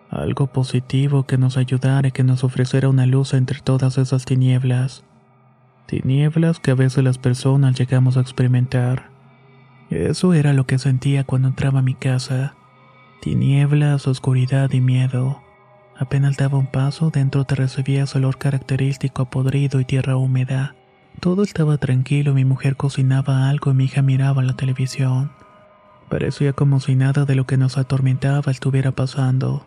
Algo 0.08 0.46
positivo 0.46 1.24
que 1.24 1.36
nos 1.36 1.56
ayudara 1.56 2.08
y 2.08 2.12
que 2.12 2.24
nos 2.24 2.42
ofreciera 2.42 2.88
una 2.88 3.06
luz 3.06 3.34
entre 3.34 3.60
todas 3.60 3.98
esas 3.98 4.24
tinieblas. 4.24 5.04
Tinieblas 5.86 6.60
que 6.60 6.70
a 6.70 6.74
veces 6.74 7.02
las 7.02 7.18
personas 7.18 7.78
llegamos 7.78 8.16
a 8.16 8.20
experimentar. 8.20 9.10
Eso 9.90 10.32
era 10.32 10.52
lo 10.52 10.64
que 10.64 10.78
sentía 10.78 11.24
cuando 11.24 11.48
entraba 11.48 11.80
a 11.80 11.82
mi 11.82 11.94
casa. 11.94 12.54
Tinieblas, 13.20 14.08
oscuridad 14.08 14.72
y 14.72 14.80
miedo. 14.80 15.42
Apenas 15.98 16.38
daba 16.38 16.56
un 16.56 16.66
paso, 16.66 17.10
dentro 17.10 17.44
te 17.44 17.54
recibías 17.54 18.16
olor 18.16 18.38
característico 18.38 19.20
a 19.20 19.30
podrido 19.30 19.78
y 19.78 19.84
tierra 19.84 20.16
húmeda. 20.16 20.74
Todo 21.20 21.42
estaba 21.42 21.76
tranquilo, 21.76 22.32
mi 22.32 22.46
mujer 22.46 22.76
cocinaba 22.76 23.50
algo 23.50 23.72
y 23.72 23.74
mi 23.74 23.84
hija 23.84 24.00
miraba 24.00 24.42
la 24.42 24.56
televisión. 24.56 25.32
Parecía 26.08 26.54
como 26.54 26.80
si 26.80 26.94
nada 26.94 27.26
de 27.26 27.34
lo 27.34 27.44
que 27.44 27.58
nos 27.58 27.76
atormentaba 27.76 28.50
estuviera 28.50 28.92
pasando. 28.92 29.66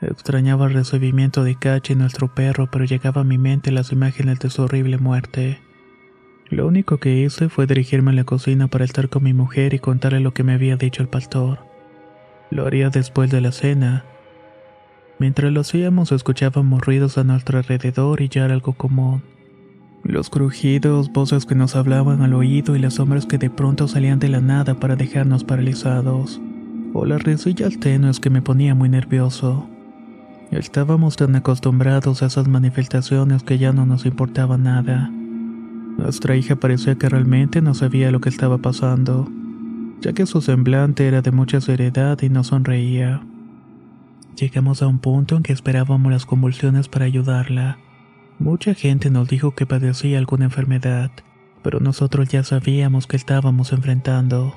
Extrañaba 0.00 0.66
el 0.66 0.74
recibimiento 0.74 1.44
de 1.44 1.54
Cachi, 1.54 1.94
nuestro 1.94 2.34
perro, 2.34 2.68
pero 2.68 2.84
llegaba 2.84 3.20
a 3.20 3.24
mi 3.24 3.38
mente 3.38 3.70
las 3.70 3.92
imágenes 3.92 4.40
de 4.40 4.50
su 4.50 4.62
horrible 4.62 4.98
muerte. 4.98 5.60
Lo 6.50 6.66
único 6.66 6.98
que 6.98 7.16
hice 7.16 7.48
fue 7.48 7.68
dirigirme 7.68 8.10
a 8.10 8.14
la 8.14 8.24
cocina 8.24 8.66
para 8.66 8.84
estar 8.84 9.08
con 9.08 9.22
mi 9.22 9.34
mujer 9.34 9.72
y 9.72 9.78
contarle 9.78 10.18
lo 10.18 10.34
que 10.34 10.42
me 10.42 10.54
había 10.54 10.74
dicho 10.74 11.00
el 11.00 11.08
pastor. 11.08 11.71
Lo 12.52 12.66
haría 12.66 12.90
después 12.90 13.30
de 13.30 13.40
la 13.40 13.50
cena. 13.50 14.04
Mientras 15.18 15.50
lo 15.50 15.62
hacíamos 15.62 16.12
escuchábamos 16.12 16.82
ruidos 16.82 17.16
a 17.16 17.24
nuestro 17.24 17.56
alrededor 17.56 18.20
y 18.20 18.28
ya 18.28 18.44
era 18.44 18.52
algo 18.52 18.74
común. 18.74 19.22
Los 20.04 20.28
crujidos, 20.28 21.10
voces 21.10 21.46
que 21.46 21.54
nos 21.54 21.76
hablaban 21.76 22.20
al 22.20 22.34
oído 22.34 22.76
y 22.76 22.78
las 22.78 22.94
sombras 22.94 23.24
que 23.24 23.38
de 23.38 23.48
pronto 23.48 23.88
salían 23.88 24.18
de 24.18 24.28
la 24.28 24.42
nada 24.42 24.74
para 24.74 24.96
dejarnos 24.96 25.44
paralizados. 25.44 26.42
O 26.92 27.06
las 27.06 27.22
risillas 27.22 27.80
tenues 27.80 28.20
que 28.20 28.28
me 28.28 28.42
ponía 28.42 28.74
muy 28.74 28.90
nervioso. 28.90 29.66
Estábamos 30.50 31.16
tan 31.16 31.34
acostumbrados 31.34 32.22
a 32.22 32.26
esas 32.26 32.48
manifestaciones 32.48 33.44
que 33.44 33.56
ya 33.56 33.72
no 33.72 33.86
nos 33.86 34.04
importaba 34.04 34.58
nada. 34.58 35.08
Nuestra 35.96 36.36
hija 36.36 36.56
parecía 36.56 36.96
que 36.96 37.08
realmente 37.08 37.62
no 37.62 37.72
sabía 37.72 38.10
lo 38.10 38.20
que 38.20 38.28
estaba 38.28 38.58
pasando, 38.58 39.30
ya 40.02 40.12
que 40.12 40.26
su 40.26 40.40
semblante 40.40 41.06
era 41.06 41.22
de 41.22 41.30
mucha 41.30 41.60
seriedad 41.60 42.20
y 42.22 42.28
no 42.28 42.42
sonreía. 42.42 43.22
Llegamos 44.36 44.82
a 44.82 44.88
un 44.88 44.98
punto 44.98 45.36
en 45.36 45.44
que 45.44 45.52
esperábamos 45.52 46.10
las 46.10 46.26
convulsiones 46.26 46.88
para 46.88 47.04
ayudarla. 47.04 47.78
Mucha 48.40 48.74
gente 48.74 49.10
nos 49.10 49.28
dijo 49.28 49.54
que 49.54 49.64
padecía 49.64 50.18
alguna 50.18 50.46
enfermedad, 50.46 51.12
pero 51.62 51.78
nosotros 51.78 52.28
ya 52.28 52.42
sabíamos 52.42 53.06
que 53.06 53.16
estábamos 53.16 53.72
enfrentando. 53.72 54.56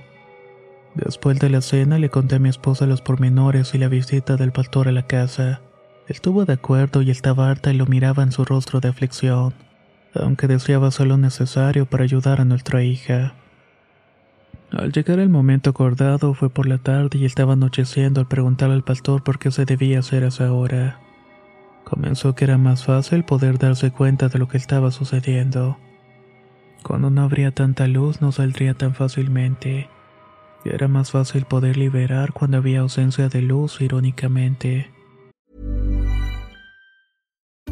Después 0.96 1.40
de 1.40 1.52
la 1.52 1.62
cena 1.62 2.00
le 2.00 2.10
conté 2.10 2.36
a 2.36 2.40
mi 2.40 2.50
esposa 2.50 2.88
los 2.88 3.02
pormenores 3.02 3.76
y 3.76 3.78
la 3.78 3.88
visita 3.88 4.38
del 4.38 4.52
pastor 4.52 4.88
a 4.88 4.92
la 4.92 5.06
casa. 5.06 5.62
Estuvo 6.08 6.46
de 6.46 6.54
acuerdo 6.54 7.04
y 7.04 7.12
estaba 7.12 7.52
harta 7.52 7.72
y 7.72 7.78
lo 7.78 7.86
miraba 7.86 8.24
en 8.24 8.32
su 8.32 8.46
rostro 8.46 8.80
de 8.80 8.90
aflicción, 8.90 9.54
aunque 10.16 10.48
deseaba 10.48 10.88
hacer 10.88 11.06
lo 11.06 11.18
necesario 11.18 11.86
para 11.86 12.04
ayudar 12.04 12.42
a 12.42 12.46
nuestra 12.46 12.84
hija. 12.84 13.36
Al 14.72 14.92
llegar 14.92 15.20
el 15.20 15.30
momento 15.30 15.70
acordado 15.70 16.34
fue 16.34 16.50
por 16.50 16.66
la 16.66 16.78
tarde 16.78 17.18
y 17.18 17.26
estaba 17.26 17.54
anocheciendo 17.54 18.20
al 18.20 18.28
preguntarle 18.28 18.76
al 18.76 18.84
pastor 18.84 19.24
por 19.24 19.40
qué 19.40 19.52
se 19.52 19.66
debía 19.66 20.00
hacer 20.00 20.24
a 20.24 20.28
esa 20.28 20.52
hora. 20.52 21.00
Comenzó 21.84 22.34
que 22.34 22.46
era 22.46 22.58
más 22.58 22.84
fácil 22.84 23.24
poder 23.24 23.60
darse 23.60 23.92
cuenta 23.92 24.28
de 24.28 24.40
lo 24.40 24.48
que 24.48 24.58
estaba 24.58 24.92
sucediendo. 24.92 25.78
Cuando 26.84 27.10
no 27.10 27.22
habría 27.22 27.52
tanta 27.52 27.88
luz 27.88 28.22
no 28.22 28.32
saldría 28.32 28.74
tan 28.74 28.96
fácilmente. 28.96 29.90
Y 30.64 30.70
era 30.70 30.88
más 30.88 31.12
fácil 31.12 31.46
poder 31.46 31.78
liberar 31.78 32.34
cuando 32.34 32.58
había 32.58 32.80
ausencia 32.80 33.30
de 33.30 33.42
luz, 33.44 33.82
irónicamente. 33.82 34.92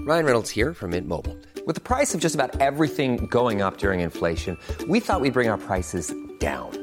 Ryan 0.06 0.26
Reynolds 0.26 0.50
here 0.50 0.74
from 0.74 0.92
Mint 0.92 1.08
Mobile. 1.08 1.38
With 1.66 1.76
the 1.76 1.82
price 1.82 2.14
of 2.14 2.22
just 2.22 2.36
about 2.36 2.60
everything 2.60 3.26
going 3.30 3.62
up 3.62 3.78
during 3.78 4.02
inflation, 4.02 4.58
we 4.88 5.00
thought 5.00 5.22
we'd 5.22 5.34
bring 5.34 5.50
our 5.50 5.58
prices 5.58 6.14
down. 6.40 6.83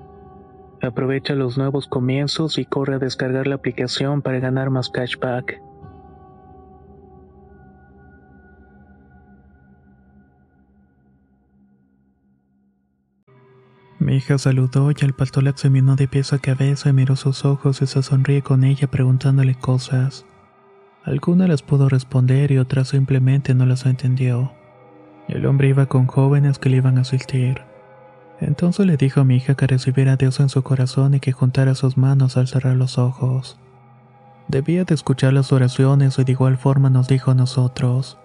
Aprovecha 0.81 1.35
los 1.35 1.57
nuevos 1.57 1.87
comienzos 1.87 2.57
y 2.57 2.65
corre 2.65 2.95
a 2.95 2.99
descargar 2.99 3.45
la 3.45 3.55
aplicación 3.55 4.21
para 4.21 4.39
ganar 4.39 4.71
más 4.71 4.89
cashback. 4.89 5.61
Mi 13.99 14.15
hija 14.15 14.39
saludó 14.39 14.89
y 14.89 14.95
el 15.05 15.13
pastor 15.13 15.43
la 15.43 15.51
examinó 15.51 15.95
de 15.95 16.07
pies 16.07 16.33
a 16.33 16.39
cabeza 16.39 16.89
y 16.89 16.93
miró 16.93 17.15
sus 17.15 17.45
ojos 17.45 17.83
y 17.83 17.85
se 17.85 18.01
sonríe 18.01 18.41
con 18.41 18.63
ella 18.63 18.87
preguntándole 18.89 19.53
cosas. 19.53 20.25
Algunas 21.03 21.47
las 21.47 21.61
pudo 21.61 21.87
responder 21.87 22.51
y 22.51 22.57
otras 22.57 22.87
simplemente 22.87 23.53
no 23.53 23.67
las 23.67 23.85
entendió. 23.85 24.53
El 25.27 25.45
hombre 25.45 25.67
iba 25.67 25.85
con 25.85 26.07
jóvenes 26.07 26.57
que 26.57 26.69
le 26.69 26.77
iban 26.77 26.97
a 26.97 27.01
asistir. 27.01 27.70
Entonces 28.41 28.87
le 28.87 28.97
dijo 28.97 29.21
a 29.21 29.23
mi 29.23 29.35
hija 29.35 29.53
que 29.53 29.67
recibiera 29.67 30.13
a 30.13 30.17
Dios 30.17 30.39
en 30.39 30.49
su 30.49 30.63
corazón 30.63 31.13
y 31.13 31.19
que 31.19 31.31
juntara 31.31 31.75
sus 31.75 31.95
manos 31.95 32.37
al 32.37 32.47
cerrar 32.47 32.75
los 32.75 32.97
ojos. 32.97 33.59
Debía 34.47 34.83
de 34.83 34.95
escuchar 34.95 35.31
las 35.31 35.53
oraciones 35.53 36.17
y 36.17 36.23
de 36.23 36.31
igual 36.31 36.57
forma 36.57 36.89
nos 36.89 37.07
dijo 37.07 37.31
a 37.31 37.35
nosotros. 37.35 38.17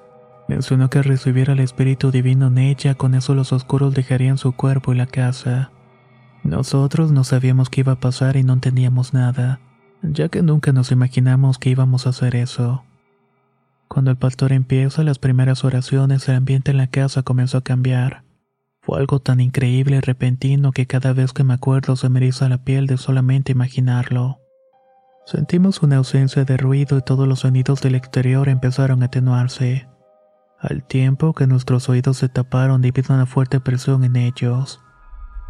Mencionó 0.49 0.89
que 0.89 1.03
recibiera 1.03 1.53
el 1.53 1.61
Espíritu 1.61 2.11
Divino 2.11 2.47
en 2.47 2.59
ella, 2.59 2.95
con 2.95 3.15
eso 3.15 3.35
los 3.35 3.53
oscuros 3.53 3.95
dejarían 3.95 4.39
su 4.39 4.53
cuerpo 4.53 4.95
y 4.95 4.97
la 4.97 5.07
casa. 5.07 5.71
Nosotros 6.45 7.13
no 7.13 7.23
sabíamos 7.23 7.69
qué 7.69 7.83
iba 7.83 7.93
a 7.93 8.01
pasar 8.01 8.37
y 8.37 8.43
no 8.43 8.55
entendíamos 8.55 9.13
nada, 9.13 9.61
ya 10.03 10.29
que 10.29 10.43
nunca 10.43 10.73
nos 10.73 10.93
imaginamos 10.93 11.59
que 11.59 11.71
íbamos 11.71 12.07
a 12.07 12.11
hacer 12.11 12.37
eso. 12.37 12.85
Cuando 13.89 14.11
el 14.11 14.17
pastor 14.17 14.53
empieza 14.53 15.05
las 15.05 15.19
primeras 15.19 15.65
oraciones, 15.65 16.29
el 16.29 16.37
ambiente 16.37 16.71
en 16.71 16.79
la 16.79 16.87
casa 16.87 17.23
comenzó 17.23 17.59
a 17.59 17.65
cambiar. 17.65 18.26
Fue 18.87 19.01
algo 19.01 19.19
tan 19.19 19.41
increíble 19.41 19.97
y 19.97 20.01
repentino 20.01 20.71
que 20.71 20.87
cada 20.87 21.13
vez 21.13 21.33
que 21.33 21.43
me 21.43 21.55
acuerdo 21.55 21.97
se 21.97 22.09
me 22.09 22.21
eriza 22.21 22.49
la 22.49 22.59
piel 22.59 22.87
de 22.87 22.99
solamente 22.99 23.51
imaginarlo. 23.51 24.39
Sentimos 25.27 25.83
una 25.83 25.97
ausencia 25.97 26.45
de 26.45 26.57
ruido 26.57 26.97
y 26.97 27.03
todos 27.03 27.27
los 27.27 27.41
sonidos 27.41 27.83
del 27.83 27.97
exterior 27.97 28.49
empezaron 28.49 29.03
a 29.03 29.07
atenuarse, 29.07 29.89
al 30.61 30.85
tiempo 30.85 31.35
que 31.35 31.49
nuestros 31.49 31.89
oídos 31.89 32.19
se 32.19 32.29
taparon 32.29 32.81
debido 32.81 33.13
a 33.13 33.17
una 33.17 33.27
fuerte 33.27 33.59
presión 33.59 34.05
en 34.05 34.15
ellos. 34.15 34.81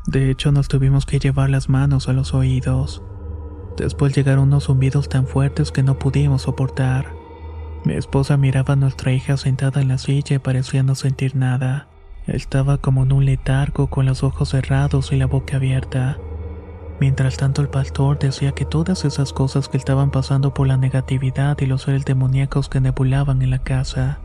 De 0.07 0.31
hecho, 0.31 0.51
nos 0.51 0.69
tuvimos 0.69 1.05
que 1.05 1.19
llevar 1.19 1.51
las 1.51 1.69
manos 1.69 2.09
a 2.09 2.15
los 2.15 2.33
oídos. 2.33 3.03
Después 3.77 4.17
llegaron 4.17 4.45
unos 4.45 4.65
zumbidos 4.65 5.11
tan 5.11 5.27
fuertes 5.27 5.73
que 5.73 5.83
no 5.83 5.99
pudimos 5.99 6.43
soportar. 6.43 7.13
Mi 7.85 7.93
esposa 7.93 8.39
miraba 8.39 8.73
a 8.73 8.77
nuestra 8.77 9.13
hija 9.13 9.37
sentada 9.37 9.83
en 9.83 9.89
la 9.89 9.99
silla 9.99 10.37
y 10.37 10.39
parecía 10.39 10.83
no 10.83 10.95
sentir 10.95 11.37
nada. 11.37 11.89
Estaba 12.27 12.79
como 12.79 13.05
en 13.05 13.13
un 13.13 13.25
letargo 13.25 13.87
con 13.87 14.05
los 14.05 14.25
ojos 14.25 14.51
cerrados 14.51 15.13
y 15.13 15.17
la 15.17 15.27
boca 15.27 15.57
abierta. 15.57 16.19
Mientras 16.99 17.37
tanto 17.37 17.63
el 17.63 17.69
pastor 17.69 18.19
decía 18.19 18.53
que 18.53 18.65
todas 18.65 19.05
esas 19.05 19.33
cosas 19.33 19.69
que 19.69 19.77
estaban 19.77 20.11
pasando 20.11 20.53
por 20.53 20.67
la 20.67 20.77
negatividad 20.77 21.57
y 21.61 21.67
los 21.67 21.83
seres 21.83 22.05
demoníacos 22.05 22.69
que 22.69 22.81
nebulaban 22.81 23.43
en 23.43 23.51
la 23.51 23.59
casa. 23.59 24.19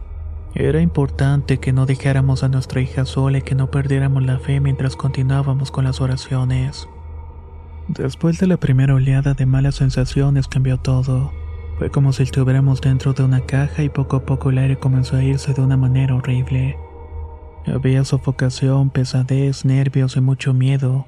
Era 0.55 0.81
importante 0.81 1.59
que 1.59 1.73
no 1.73 1.85
dejáramos 1.85 2.43
a 2.43 2.49
nuestra 2.49 2.81
hija 2.81 3.05
sola 3.05 3.37
y 3.37 3.41
que 3.41 3.55
no 3.55 3.69
perdiéramos 3.69 4.23
la 4.23 4.39
fe 4.39 4.59
mientras 4.59 4.95
continuábamos 4.95 5.71
con 5.71 5.85
las 5.85 6.01
oraciones. 6.01 6.87
Después 7.87 8.39
de 8.39 8.47
la 8.47 8.57
primera 8.57 8.95
oleada 8.95 9.33
de 9.33 9.45
malas 9.45 9.75
sensaciones 9.75 10.47
cambió 10.47 10.77
todo. 10.77 11.31
Fue 11.77 11.89
como 11.89 12.13
si 12.13 12.23
estuviéramos 12.23 12.81
dentro 12.81 13.13
de 13.13 13.23
una 13.23 13.41
caja 13.41 13.83
y 13.83 13.89
poco 13.89 14.17
a 14.17 14.25
poco 14.25 14.49
el 14.49 14.57
aire 14.57 14.77
comenzó 14.77 15.17
a 15.17 15.23
irse 15.23 15.53
de 15.53 15.61
una 15.61 15.77
manera 15.77 16.15
horrible. 16.15 16.77
Había 17.65 18.03
sofocación, 18.03 18.89
pesadez, 18.89 19.65
nervios 19.65 20.17
y 20.17 20.21
mucho 20.21 20.53
miedo. 20.53 21.05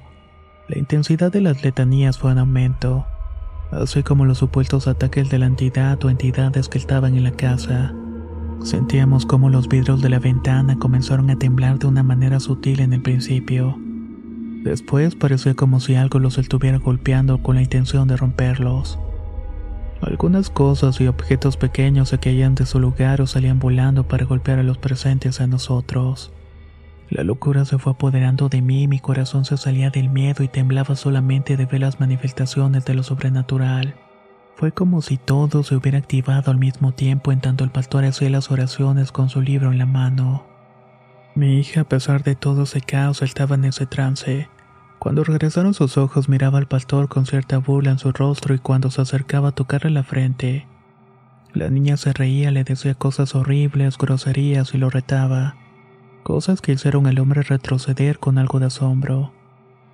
La 0.68 0.78
intensidad 0.78 1.32
de 1.32 1.40
las 1.40 1.62
letanías 1.64 2.18
fue 2.18 2.32
en 2.32 2.38
aumento, 2.38 3.06
así 3.72 4.02
como 4.02 4.24
los 4.24 4.38
supuestos 4.38 4.86
ataques 4.86 5.30
de 5.30 5.38
la 5.38 5.46
entidad 5.46 6.02
o 6.04 6.10
entidades 6.10 6.68
que 6.68 6.78
estaban 6.78 7.16
en 7.16 7.24
la 7.24 7.32
casa. 7.32 7.92
Sentíamos 8.62 9.26
como 9.26 9.50
los 9.50 9.68
vidrios 9.68 10.00
de 10.00 10.08
la 10.08 10.20
ventana 10.20 10.78
comenzaron 10.78 11.28
a 11.28 11.36
temblar 11.36 11.78
de 11.78 11.88
una 11.88 12.02
manera 12.02 12.40
sutil 12.40 12.80
en 12.80 12.92
el 12.92 13.02
principio. 13.02 13.76
Después 14.62 15.16
parecía 15.16 15.54
como 15.54 15.80
si 15.80 15.96
algo 15.96 16.18
los 16.20 16.38
estuviera 16.38 16.78
golpeando 16.78 17.42
con 17.42 17.56
la 17.56 17.62
intención 17.62 18.08
de 18.08 18.16
romperlos. 18.16 18.98
Algunas 20.00 20.50
cosas 20.50 21.00
y 21.00 21.08
objetos 21.08 21.56
pequeños 21.56 22.10
se 22.10 22.18
caían 22.18 22.54
de 22.54 22.64
su 22.64 22.78
lugar 22.78 23.20
o 23.20 23.26
salían 23.26 23.58
volando 23.58 24.06
para 24.06 24.24
golpear 24.24 24.60
a 24.60 24.62
los 24.62 24.78
presentes 24.78 25.40
a 25.40 25.46
nosotros. 25.46 26.32
La 27.10 27.22
locura 27.22 27.64
se 27.64 27.78
fue 27.78 27.92
apoderando 27.92 28.48
de 28.48 28.62
mí 28.62 28.84
y 28.84 28.88
mi 28.88 28.98
corazón 28.98 29.44
se 29.44 29.56
salía 29.56 29.90
del 29.90 30.08
miedo 30.08 30.42
y 30.42 30.48
temblaba 30.48 30.96
solamente 30.96 31.56
de 31.56 31.66
ver 31.66 31.80
las 31.80 32.00
manifestaciones 32.00 32.84
de 32.84 32.94
lo 32.94 33.02
sobrenatural. 33.02 33.94
Fue 34.56 34.72
como 34.72 35.02
si 35.02 35.16
todo 35.16 35.62
se 35.64 35.76
hubiera 35.76 35.98
activado 35.98 36.50
al 36.50 36.58
mismo 36.58 36.92
tiempo 36.92 37.32
en 37.32 37.40
tanto 37.40 37.64
el 37.64 37.70
pastor 37.70 38.04
hacía 38.04 38.30
las 38.30 38.50
oraciones 38.50 39.12
con 39.12 39.28
su 39.28 39.42
libro 39.42 39.70
en 39.70 39.78
la 39.78 39.86
mano. 39.86 40.46
Mi 41.34 41.58
hija, 41.58 41.82
a 41.82 41.88
pesar 41.88 42.22
de 42.22 42.36
todo 42.36 42.62
ese 42.62 42.80
caos, 42.80 43.20
estaba 43.20 43.56
en 43.56 43.64
ese 43.64 43.86
trance. 43.86 44.48
Cuando 44.98 45.24
regresaron 45.24 45.74
sus 45.74 45.98
ojos 45.98 46.28
miraba 46.28 46.58
al 46.58 46.68
pastor 46.68 47.08
con 47.08 47.26
cierta 47.26 47.58
burla 47.58 47.90
en 47.90 47.98
su 47.98 48.12
rostro 48.12 48.54
y 48.54 48.60
cuando 48.60 48.90
se 48.90 49.02
acercaba 49.02 49.48
a 49.48 49.52
tocarle 49.52 49.90
la 49.90 50.04
frente. 50.04 50.66
La 51.52 51.68
niña 51.68 51.96
se 51.96 52.12
reía, 52.12 52.50
le 52.50 52.64
decía 52.64 52.94
cosas 52.94 53.34
horribles, 53.34 53.98
groserías 53.98 54.74
y 54.74 54.78
lo 54.78 54.88
retaba 54.88 55.56
cosas 56.24 56.60
que 56.60 56.72
hicieron 56.72 57.06
al 57.06 57.20
hombre 57.20 57.42
retroceder 57.42 58.18
con 58.18 58.38
algo 58.38 58.58
de 58.58 58.66
asombro. 58.66 59.32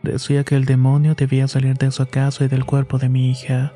Decía 0.02 0.44
que 0.44 0.56
el 0.56 0.64
demonio 0.64 1.14
debía 1.14 1.46
salir 1.46 1.76
de 1.76 1.90
su 1.90 2.06
casa 2.06 2.44
y 2.44 2.48
del 2.48 2.64
cuerpo 2.64 2.96
de 2.96 3.10
mi 3.10 3.30
hija. 3.30 3.74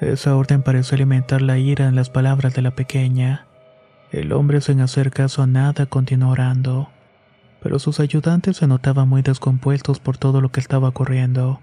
Esa 0.00 0.36
orden 0.36 0.62
pareció 0.62 0.96
alimentar 0.96 1.40
la 1.40 1.56
ira 1.56 1.86
en 1.86 1.94
las 1.94 2.10
palabras 2.10 2.52
de 2.54 2.60
la 2.60 2.72
pequeña. 2.72 3.46
El 4.10 4.32
hombre 4.32 4.60
sin 4.60 4.80
hacer 4.80 5.10
caso 5.10 5.42
a 5.42 5.46
nada 5.46 5.86
continuó 5.86 6.30
orando, 6.30 6.90
pero 7.62 7.78
sus 7.78 8.00
ayudantes 8.00 8.58
se 8.58 8.66
notaban 8.66 9.08
muy 9.08 9.22
descompuestos 9.22 10.00
por 10.00 10.18
todo 10.18 10.40
lo 10.40 10.50
que 10.50 10.60
estaba 10.60 10.88
ocurriendo. 10.88 11.60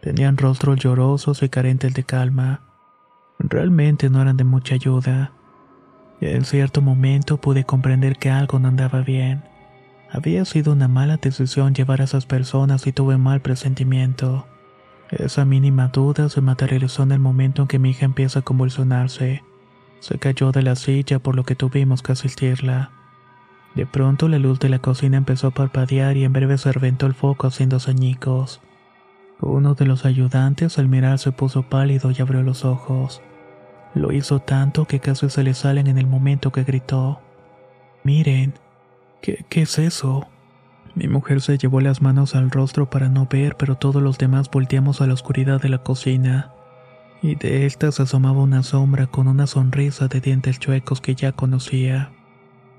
Tenían 0.00 0.36
rostros 0.36 0.78
llorosos 0.78 1.42
y 1.42 1.48
carentes 1.48 1.94
de 1.94 2.04
calma. 2.04 2.60
Realmente 3.38 4.10
no 4.10 4.20
eran 4.20 4.36
de 4.36 4.44
mucha 4.44 4.74
ayuda. 4.74 5.32
En 6.20 6.44
cierto 6.44 6.80
momento 6.80 7.36
pude 7.36 7.64
comprender 7.64 8.16
que 8.16 8.30
algo 8.30 8.58
no 8.58 8.68
andaba 8.68 9.02
bien. 9.02 9.42
Había 10.10 10.44
sido 10.44 10.72
una 10.72 10.88
mala 10.88 11.18
decisión 11.18 11.74
llevar 11.74 12.00
a 12.00 12.04
esas 12.04 12.26
personas 12.26 12.86
y 12.86 12.92
tuve 12.92 13.18
mal 13.18 13.40
presentimiento. 13.40 14.46
Esa 15.10 15.44
mínima 15.44 15.88
duda 15.88 16.28
se 16.28 16.40
materializó 16.40 17.02
en 17.02 17.12
el 17.12 17.18
momento 17.18 17.62
en 17.62 17.68
que 17.68 17.78
mi 17.78 17.90
hija 17.90 18.06
empieza 18.06 18.40
a 18.40 18.42
convulsionarse. 18.42 19.44
Se 20.00 20.18
cayó 20.18 20.52
de 20.52 20.62
la 20.62 20.74
silla 20.74 21.18
por 21.18 21.36
lo 21.36 21.44
que 21.44 21.54
tuvimos 21.54 22.02
que 22.02 22.12
asistirla. 22.12 22.90
De 23.74 23.84
pronto 23.84 24.28
la 24.28 24.38
luz 24.38 24.58
de 24.58 24.70
la 24.70 24.78
cocina 24.78 25.18
empezó 25.18 25.48
a 25.48 25.54
parpadear 25.54 26.16
y 26.16 26.24
en 26.24 26.32
breve 26.32 26.56
se 26.56 26.72
reventó 26.72 27.06
el 27.06 27.14
foco 27.14 27.46
haciendo 27.46 27.78
añicos. 27.86 28.62
Uno 29.40 29.74
de 29.74 29.84
los 29.84 30.06
ayudantes 30.06 30.78
al 30.78 30.88
mirar 30.88 31.18
se 31.18 31.30
puso 31.30 31.62
pálido 31.62 32.10
y 32.10 32.22
abrió 32.22 32.42
los 32.42 32.64
ojos. 32.64 33.20
Lo 33.96 34.12
hizo 34.12 34.40
tanto 34.40 34.84
que 34.84 35.00
casi 35.00 35.30
se 35.30 35.42
le 35.42 35.54
salen 35.54 35.86
en 35.86 35.96
el 35.96 36.06
momento 36.06 36.52
que 36.52 36.64
gritó. 36.64 37.22
Miren, 38.04 38.52
¿qué, 39.22 39.46
¿qué 39.48 39.62
es 39.62 39.78
eso? 39.78 40.28
Mi 40.94 41.08
mujer 41.08 41.40
se 41.40 41.56
llevó 41.56 41.80
las 41.80 42.02
manos 42.02 42.34
al 42.34 42.50
rostro 42.50 42.90
para 42.90 43.08
no 43.08 43.26
ver, 43.26 43.56
pero 43.56 43.76
todos 43.76 44.02
los 44.02 44.18
demás 44.18 44.50
volteamos 44.50 45.00
a 45.00 45.06
la 45.06 45.14
oscuridad 45.14 45.62
de 45.62 45.70
la 45.70 45.78
cocina. 45.78 46.52
y 47.22 47.36
de 47.36 47.64
ésta 47.64 47.90
se 47.90 48.02
asomaba 48.02 48.42
una 48.42 48.62
sombra 48.62 49.06
con 49.06 49.28
una 49.28 49.46
sonrisa 49.46 50.08
de 50.08 50.20
dientes 50.20 50.58
chuecos 50.58 51.00
que 51.00 51.14
ya 51.14 51.32
conocía. 51.32 52.12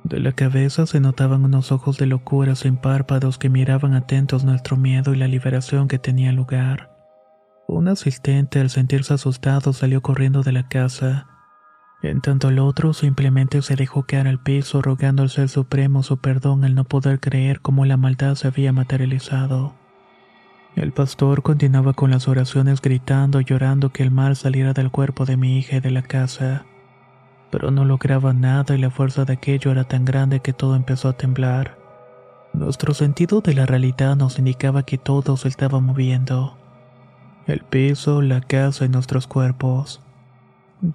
De 0.04 0.20
la 0.20 0.34
cabeza 0.34 0.86
se 0.86 1.00
notaban 1.00 1.44
unos 1.44 1.72
ojos 1.72 1.98
de 1.98 2.06
locura 2.06 2.54
sin 2.54 2.78
párpados 2.78 3.40
que 3.40 3.50
miraban 3.50 3.96
atentos 3.96 4.44
nuestro 4.44 4.78
miedo 4.78 5.16
y 5.16 5.18
la 5.18 5.28
liberación 5.28 5.88
que 5.88 5.98
tenía 5.98 6.32
lugar. 6.32 6.97
Un 7.68 7.90
asistente, 7.90 8.62
al 8.62 8.70
sentirse 8.70 9.14
asustado, 9.14 9.74
salió 9.74 10.02
corriendo 10.02 10.42
de 10.42 10.54
la 10.54 10.70
casa. 10.70 11.28
En 12.02 12.22
tanto 12.22 12.48
el 12.48 12.60
otro 12.60 12.94
simplemente 12.94 13.62
se 13.62 13.76
dejó 13.76 14.04
caer 14.04 14.28
al 14.28 14.40
piso 14.40 14.82
rogando 14.82 15.24
al 15.24 15.30
Ser 15.30 15.50
Supremo 15.50 16.02
su 16.02 16.18
perdón 16.18 16.64
al 16.64 16.76
no 16.76 16.86
poder 16.86 17.20
creer 17.20 17.60
cómo 17.60 17.86
la 17.86 17.98
maldad 17.98 18.36
se 18.36 18.48
había 18.48 18.72
materializado. 18.72 19.76
El 20.78 20.94
pastor 20.94 21.42
continuaba 21.42 21.92
con 21.94 22.12
las 22.12 22.30
oraciones 22.30 22.82
gritando 22.82 23.42
y 23.42 23.44
llorando 23.44 23.92
que 23.92 24.04
el 24.04 24.12
mal 24.12 24.38
saliera 24.38 24.72
del 24.72 24.90
cuerpo 24.90 25.26
de 25.26 25.36
mi 25.36 25.58
hija 25.58 25.78
y 25.78 25.80
de 25.82 25.92
la 25.92 26.04
casa. 26.04 26.66
Pero 27.52 27.72
no 27.72 27.84
lograba 27.84 28.32
nada 28.32 28.76
y 28.76 28.78
la 28.78 28.92
fuerza 28.92 29.26
de 29.26 29.34
aquello 29.34 29.72
era 29.72 29.84
tan 29.84 30.06
grande 30.06 30.40
que 30.40 30.54
todo 30.54 30.78
empezó 30.78 31.10
a 31.10 31.18
temblar. 31.18 31.78
Nuestro 32.54 32.94
sentido 32.94 33.42
de 33.42 33.56
la 33.56 33.66
realidad 33.66 34.16
nos 34.16 34.40
indicaba 34.40 34.84
que 34.84 34.98
todo 34.98 35.36
se 35.36 35.50
estaba 35.50 35.82
moviendo. 35.82 36.56
El 37.48 37.62
piso, 37.62 38.22
la 38.22 38.42
casa 38.42 38.84
y 38.84 38.90
nuestros 38.90 39.26
cuerpos. 39.26 40.02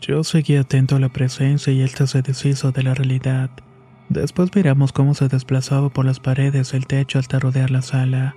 Yo 0.03 0.23
seguí 0.23 0.57
atento 0.57 0.97
a 0.97 1.01
la 1.01 1.09
presencia 1.09 1.73
y 1.73 1.81
ésta 1.81 2.07
se 2.07 2.21
deshizo 2.21 2.73
de 2.73 2.83
la 2.83 2.93
realidad. 2.93 3.49
Después 4.11 4.55
miramos 4.55 4.93
cómo 4.93 5.15
se 5.15 5.29
desplazaba 5.29 5.89
por 5.89 6.05
las 6.05 6.21
paredes 6.21 6.75
el 6.75 6.87
techo 6.87 7.19
hasta 7.19 7.39
rodear 7.39 7.71
la 7.71 7.81
sala. 7.81 8.37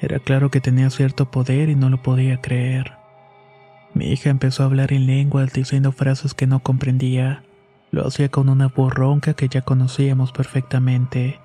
Era 0.00 0.20
claro 0.20 0.52
que 0.52 0.60
tenía 0.60 0.88
cierto 0.90 1.32
poder 1.32 1.68
y 1.68 1.74
no 1.74 1.90
lo 1.90 2.00
podía 2.00 2.40
creer. 2.40 2.92
Mi 3.92 4.12
hija 4.12 4.30
empezó 4.30 4.62
a 4.62 4.66
hablar 4.66 4.92
en 4.92 5.06
lenguas 5.06 5.52
diciendo 5.52 5.90
frases 5.90 6.34
que 6.34 6.46
no 6.46 6.60
comprendía. 6.60 7.42
Lo 7.90 8.06
hacía 8.06 8.28
con 8.28 8.50
una 8.50 8.68
voz 8.68 8.94
ronca 8.94 9.34
que 9.34 9.48
ya 9.48 9.62
conocíamos 9.62 10.30
perfectamente. 10.30 11.40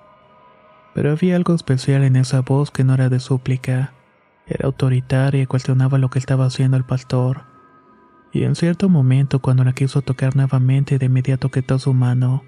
Pero 0.94 1.12
había 1.12 1.36
algo 1.36 1.56
especial 1.56 2.04
en 2.04 2.16
esa 2.16 2.42
voz 2.42 2.70
que 2.70 2.84
no 2.84 2.94
era 2.94 3.10
de 3.10 3.20
súplica. 3.20 3.94
Era 4.48 4.68
autoritaria 4.68 5.42
y 5.42 5.46
cuestionaba 5.46 5.98
lo 5.98 6.10
que 6.10 6.20
estaba 6.20 6.46
haciendo 6.46 6.78
el 6.78 6.86
pastor. 6.86 7.44
Y 8.32 8.44
en 8.44 8.56
cierto 8.56 8.90
momento 8.90 9.40
cuando 9.40 9.64
la 9.64 9.74
quiso 9.74 10.02
tocar 10.02 10.36
nuevamente 10.36 10.98
de 10.98 11.06
inmediato 11.08 11.50
quitó 11.50 11.80
su 11.80 11.94
mano, 11.94 12.44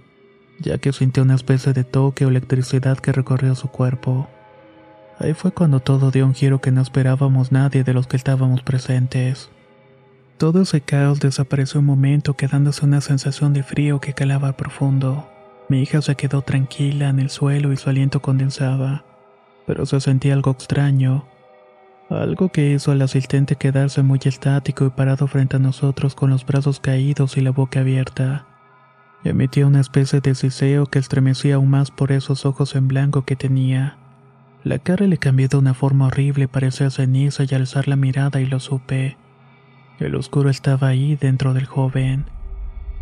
ya 0.59 0.77
que 0.77 0.93
sintió 0.93 1.23
una 1.23 1.35
especie 1.35 1.73
de 1.73 1.83
toque 1.83 2.25
o 2.25 2.29
electricidad 2.29 2.97
que 2.97 3.11
recorrió 3.11 3.55
su 3.55 3.69
cuerpo. 3.69 4.29
Ahí 5.19 5.33
fue 5.33 5.51
cuando 5.51 5.81
todo 5.81 6.11
dio 6.11 6.25
un 6.25 6.33
giro 6.33 6.61
que 6.61 6.71
no 6.71 6.81
esperábamos 6.81 7.51
nadie 7.51 7.83
de 7.83 7.93
los 7.93 8.07
que 8.07 8.17
estábamos 8.17 8.61
presentes. 8.61 9.49
Todo 10.37 10.61
ese 10.61 10.79
caos 10.79 11.19
desapareció 11.19 11.81
un 11.81 11.85
momento 11.85 12.35
quedándose 12.35 12.85
una 12.85 13.01
sensación 13.01 13.51
de 13.51 13.63
frío 13.63 13.99
que 13.99 14.13
calaba 14.13 14.53
profundo. 14.53 15.29
Mi 15.67 15.81
hija 15.81 16.01
se 16.01 16.15
quedó 16.15 16.41
tranquila 16.41 17.09
en 17.09 17.19
el 17.19 17.29
suelo 17.29 17.73
y 17.73 17.77
su 17.77 17.89
aliento 17.89 18.21
condensaba, 18.21 19.03
pero 19.67 19.85
se 19.85 19.99
sentía 19.99 20.33
algo 20.33 20.51
extraño, 20.51 21.25
algo 22.09 22.49
que 22.49 22.71
hizo 22.71 22.91
al 22.91 23.01
asistente 23.01 23.55
quedarse 23.55 24.01
muy 24.01 24.19
estático 24.23 24.85
y 24.85 24.89
parado 24.89 25.27
frente 25.27 25.57
a 25.57 25.59
nosotros 25.59 26.15
con 26.15 26.29
los 26.29 26.45
brazos 26.45 26.79
caídos 26.79 27.37
y 27.37 27.41
la 27.41 27.51
boca 27.51 27.81
abierta. 27.81 28.45
Emitía 29.23 29.67
una 29.67 29.81
especie 29.81 30.21
de 30.21 30.33
siseo 30.33 30.85
que 30.85 30.99
estremecía 30.99 31.55
aún 31.55 31.69
más 31.69 31.91
por 31.91 32.11
esos 32.11 32.45
ojos 32.45 32.75
en 32.75 32.87
blanco 32.87 33.25
que 33.25 33.35
tenía. 33.35 33.97
La 34.63 34.79
cara 34.79 35.07
le 35.07 35.17
cambió 35.17 35.47
de 35.47 35.57
una 35.57 35.73
forma 35.73 36.07
horrible, 36.07 36.47
parecía 36.47 36.89
ceniza 36.89 37.43
y 37.43 37.53
al 37.53 37.61
alzar 37.61 37.87
la 37.87 37.95
mirada 37.95 38.41
y 38.41 38.45
lo 38.45 38.59
supe. 38.59 39.17
El 39.99 40.15
oscuro 40.15 40.49
estaba 40.49 40.87
ahí 40.87 41.15
dentro 41.15 41.53
del 41.53 41.65
joven. 41.65 42.25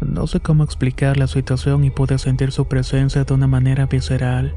No 0.02 0.28
sé 0.28 0.40
cómo 0.40 0.64
explicar 0.64 1.18
la 1.18 1.28
situación 1.28 1.84
y 1.84 1.92
pude 1.92 2.18
sentir 2.18 2.52
su 2.52 2.68
presencia 2.68 3.24
de 3.24 3.34
una 3.34 3.48
manera 3.48 3.86
visceral. 3.86 4.54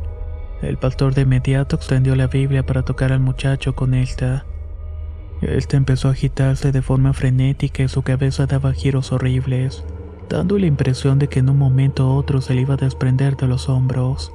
El 0.62 0.76
pastor 0.76 1.14
de 1.14 1.22
inmediato 1.22 1.76
extendió 1.76 2.14
la 2.16 2.26
Biblia 2.26 2.66
para 2.66 2.82
tocar 2.82 3.12
al 3.12 3.20
muchacho 3.20 3.74
con 3.74 3.94
esta. 3.94 4.44
Este 5.40 5.78
empezó 5.78 6.08
a 6.08 6.12
agitarse 6.12 6.70
de 6.70 6.82
forma 6.82 7.14
frenética 7.14 7.82
y 7.82 7.88
su 7.88 8.02
cabeza 8.02 8.44
daba 8.44 8.74
giros 8.74 9.10
horribles, 9.10 9.84
dando 10.28 10.58
la 10.58 10.66
impresión 10.66 11.18
de 11.18 11.28
que 11.28 11.38
en 11.38 11.48
un 11.48 11.56
momento 11.56 12.08
u 12.08 12.16
otro 12.18 12.42
se 12.42 12.54
le 12.54 12.60
iba 12.60 12.74
a 12.74 12.76
desprender 12.76 13.36
de 13.38 13.48
los 13.48 13.70
hombros. 13.70 14.34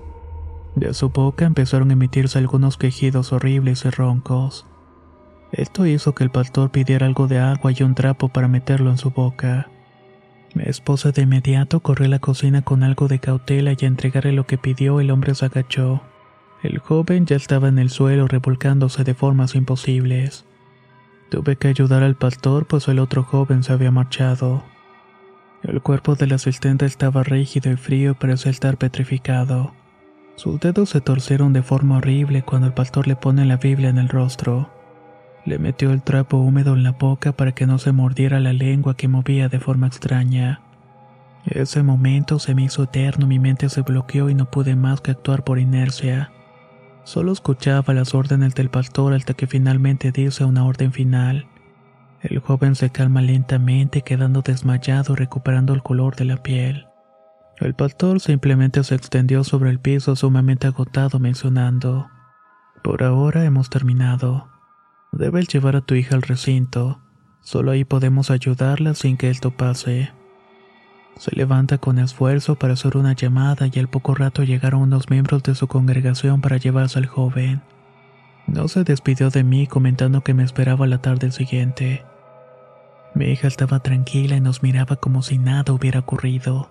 De 0.76 0.94
su 0.96 1.10
boca 1.10 1.46
empezaron 1.46 1.92
a 1.92 1.94
emitirse 1.94 2.40
algunos 2.40 2.78
quejidos 2.78 3.32
horribles 3.32 3.86
y 3.86 3.92
roncos. 3.92 4.66
Esto 5.52 5.86
hizo 5.86 6.16
que 6.16 6.24
el 6.24 6.32
pastor 6.32 6.72
pidiera 6.72 7.06
algo 7.06 7.28
de 7.28 7.40
agua 7.40 7.72
y 7.72 7.84
un 7.84 7.94
trapo 7.94 8.30
para 8.30 8.48
meterlo 8.48 8.90
en 8.90 8.98
su 8.98 9.12
boca. 9.12 9.70
Mi 10.56 10.64
esposa 10.64 11.12
de 11.12 11.22
inmediato 11.22 11.82
corrió 11.82 12.08
a 12.08 12.10
la 12.10 12.20
cocina 12.20 12.64
con 12.64 12.82
algo 12.82 13.08
de 13.08 13.20
cautela 13.20 13.74
y 13.74 13.86
a 13.86 13.88
entregarle 13.88 14.32
lo 14.32 14.48
que 14.48 14.58
pidió 14.58 15.00
el 15.00 15.12
hombre 15.12 15.36
se 15.36 15.46
agachó. 15.46 16.02
El 16.66 16.80
joven 16.80 17.28
ya 17.28 17.36
estaba 17.36 17.68
en 17.68 17.78
el 17.78 17.92
suelo 17.92 18.28
revolcándose 18.28 19.04
de 19.04 19.14
formas 19.14 19.54
imposibles. 19.54 20.46
Tuve 21.30 21.58
que 21.58 21.68
ayudar 21.68 22.02
al 22.02 22.16
pastor 22.16 22.66
pues 22.66 22.88
el 22.88 22.98
otro 22.98 23.22
joven 23.22 23.62
se 23.62 23.72
había 23.72 23.92
marchado. 23.92 24.64
El 25.62 25.84
cuerpo 25.84 26.16
del 26.16 26.34
asistente 26.34 26.88
estaba 26.88 27.22
rígido 27.22 27.72
y 27.72 27.76
frío 27.76 28.16
parecía 28.16 28.50
estar 28.50 28.78
petrificado. 28.78 29.74
Sus 30.38 30.60
dedos 30.60 30.90
se 30.90 31.02
torcieron 31.02 31.54
de 31.54 31.62
forma 31.62 31.98
horrible 31.98 32.42
cuando 32.42 32.66
el 32.66 32.74
pastor 32.74 33.08
le 33.08 33.16
pone 33.16 33.46
la 33.46 33.58
Biblia 33.58 33.90
en 33.90 34.00
el 34.00 34.10
rostro. 34.10 34.72
Le 35.46 35.60
metió 35.60 35.92
el 35.92 36.02
trapo 36.02 36.38
húmedo 36.38 36.74
en 36.74 36.82
la 36.82 36.94
boca 36.94 37.32
para 37.32 37.52
que 37.52 37.68
no 37.68 37.78
se 37.78 37.92
mordiera 37.92 38.40
la 38.40 38.54
lengua 38.54 38.98
que 38.98 39.08
movía 39.08 39.50
de 39.50 39.60
forma 39.60 39.86
extraña. 39.86 40.62
Ese 41.46 41.84
momento 41.84 42.40
se 42.40 42.56
me 42.56 42.64
hizo 42.64 42.82
eterno, 42.82 43.28
mi 43.28 43.38
mente 43.38 43.70
se 43.70 43.82
bloqueó 43.82 44.32
y 44.32 44.34
no 44.34 44.50
pude 44.50 44.76
más 44.76 45.02
que 45.02 45.12
actuar 45.12 45.44
por 45.44 45.60
inercia. 45.60 46.32
Solo 47.06 47.32
escuchaba 47.32 47.94
las 47.94 48.16
órdenes 48.16 48.56
del 48.56 48.72
pastor 48.72 49.14
hasta 49.14 49.36
que 49.36 49.46
finalmente 49.46 50.12
dice 50.12 50.44
una 50.44 50.66
orden 50.66 50.92
final. 50.92 51.48
El 52.20 52.40
joven 52.40 52.74
se 52.74 52.90
calma 52.90 53.22
lentamente, 53.22 54.02
quedando 54.02 54.42
desmayado 54.42 55.14
y 55.14 55.18
recuperando 55.18 55.74
el 55.76 55.84
color 55.84 56.16
de 56.16 56.26
la 56.26 56.38
piel. 56.38 56.88
El 57.58 57.76
pastor 57.76 58.20
simplemente 58.20 58.84
se 58.84 58.96
extendió 58.96 59.44
sobre 59.44 59.70
el 59.70 59.80
piso 59.80 60.16
sumamente 60.16 60.66
agotado 60.66 61.20
mencionando, 61.20 62.08
Por 62.84 63.04
ahora 63.04 63.46
hemos 63.46 63.70
terminado. 63.70 64.50
Debes 65.12 65.48
llevar 65.48 65.76
a 65.76 65.82
tu 65.82 65.94
hija 65.94 66.16
al 66.16 66.24
recinto. 66.24 67.02
Solo 67.42 67.70
ahí 67.70 67.86
podemos 67.86 68.32
ayudarla 68.32 68.96
sin 68.96 69.16
que 69.16 69.30
esto 69.30 69.52
pase. 69.52 70.12
Se 71.18 71.36
levanta 71.36 71.78
con 71.78 71.98
esfuerzo 71.98 72.56
para 72.56 72.74
hacer 72.74 72.98
una 72.98 73.14
llamada 73.14 73.68
y 73.72 73.80
al 73.80 73.88
poco 73.88 74.16
rato 74.16 74.44
llegaron 74.44 74.82
unos 74.82 75.10
miembros 75.10 75.44
de 75.44 75.56
su 75.56 75.68
congregación 75.68 76.42
para 76.42 76.58
llevarse 76.58 77.00
al 77.00 77.06
joven. 77.06 77.62
No 78.48 78.68
se 78.68 78.84
despidió 78.84 79.30
de 79.30 79.44
mí 79.44 79.66
comentando 79.66 80.22
que 80.22 80.34
me 80.34 80.44
esperaba 80.44 80.88
la 80.88 81.00
tarde 81.02 81.32
siguiente. 81.32 82.04
Mi 83.16 83.28
hija 83.28 83.48
estaba 83.48 83.80
tranquila 83.80 84.36
y 84.36 84.42
nos 84.42 84.62
miraba 84.62 84.98
como 84.98 85.22
si 85.22 85.38
nada 85.38 85.72
hubiera 85.74 86.02
ocurrido. 86.02 86.70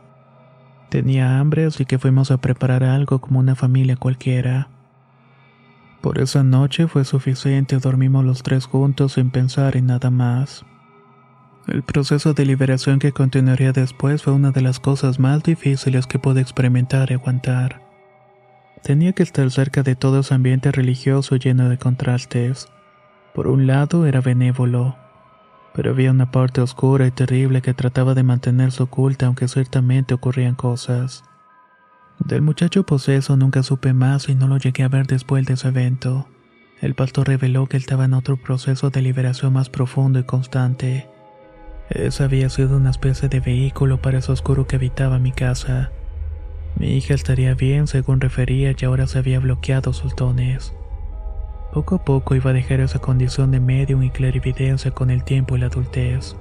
Tenía 0.90 1.40
hambre, 1.40 1.64
así 1.64 1.86
que 1.86 1.98
fuimos 1.98 2.30
a 2.30 2.36
preparar 2.36 2.84
algo 2.84 3.20
como 3.20 3.40
una 3.40 3.54
familia 3.54 3.96
cualquiera. 3.96 4.68
Por 6.02 6.20
esa 6.20 6.44
noche 6.44 6.86
fue 6.86 7.06
suficiente, 7.06 7.78
dormimos 7.78 8.24
los 8.24 8.42
tres 8.42 8.66
juntos 8.66 9.14
sin 9.14 9.30
pensar 9.30 9.74
en 9.76 9.86
nada 9.86 10.10
más. 10.10 10.66
El 11.66 11.82
proceso 11.82 12.34
de 12.34 12.44
liberación 12.44 12.98
que 12.98 13.12
continuaría 13.12 13.72
después 13.72 14.22
fue 14.22 14.34
una 14.34 14.50
de 14.50 14.60
las 14.60 14.80
cosas 14.80 15.18
más 15.18 15.42
difíciles 15.42 16.06
que 16.06 16.18
pude 16.18 16.42
experimentar 16.42 17.10
y 17.10 17.14
aguantar. 17.14 17.80
Tenía 18.82 19.14
que 19.14 19.22
estar 19.22 19.50
cerca 19.50 19.82
de 19.82 19.96
todo 19.96 20.20
ese 20.20 20.34
ambiente 20.34 20.70
religioso 20.72 21.36
lleno 21.36 21.70
de 21.70 21.78
contrastes. 21.78 22.68
Por 23.34 23.46
un 23.46 23.66
lado 23.66 24.04
era 24.04 24.20
benévolo, 24.20 24.96
pero 25.74 25.92
había 25.92 26.10
una 26.10 26.30
parte 26.30 26.60
oscura 26.60 27.06
y 27.06 27.10
terrible 27.10 27.62
que 27.62 27.72
trataba 27.72 28.12
de 28.12 28.24
mantenerse 28.24 28.82
oculta 28.82 29.24
aunque 29.24 29.48
ciertamente 29.48 30.12
ocurrían 30.12 30.56
cosas. 30.56 31.24
Del 32.18 32.42
muchacho 32.42 32.84
poseso 32.84 33.38
nunca 33.38 33.62
supe 33.62 33.94
más 33.94 34.28
y 34.28 34.34
no 34.34 34.48
lo 34.48 34.58
llegué 34.58 34.82
a 34.82 34.88
ver 34.88 35.06
después 35.06 35.46
de 35.46 35.54
ese 35.54 35.68
evento. 35.68 36.28
El 36.82 36.94
pastor 36.94 37.28
reveló 37.28 37.66
que 37.66 37.78
él 37.78 37.84
estaba 37.84 38.04
en 38.04 38.12
otro 38.12 38.36
proceso 38.36 38.90
de 38.90 39.00
liberación 39.00 39.54
más 39.54 39.70
profundo 39.70 40.18
y 40.18 40.24
constante. 40.24 41.08
Ese 41.90 42.24
había 42.24 42.48
sido 42.48 42.76
una 42.76 42.90
especie 42.90 43.28
de 43.28 43.40
vehículo 43.40 44.00
para 44.00 44.18
ese 44.18 44.32
oscuro 44.32 44.66
que 44.66 44.76
habitaba 44.76 45.18
mi 45.18 45.32
casa. 45.32 45.90
Mi 46.76 46.96
hija 46.96 47.14
estaría 47.14 47.54
bien 47.54 47.86
según 47.86 48.20
refería 48.20 48.74
y 48.76 48.84
ahora 48.84 49.06
se 49.06 49.18
había 49.18 49.38
bloqueado 49.38 49.92
sus 49.92 50.16
dones. 50.16 50.74
Poco 51.72 51.96
a 51.96 52.04
poco 52.04 52.34
iba 52.34 52.50
a 52.50 52.54
dejar 52.54 52.80
esa 52.80 53.00
condición 53.00 53.50
de 53.50 53.60
medium 53.60 54.02
y 54.02 54.10
clarividencia 54.10 54.92
con 54.92 55.10
el 55.10 55.24
tiempo 55.24 55.56
y 55.56 55.60
la 55.60 55.66
adultez. 55.66 56.36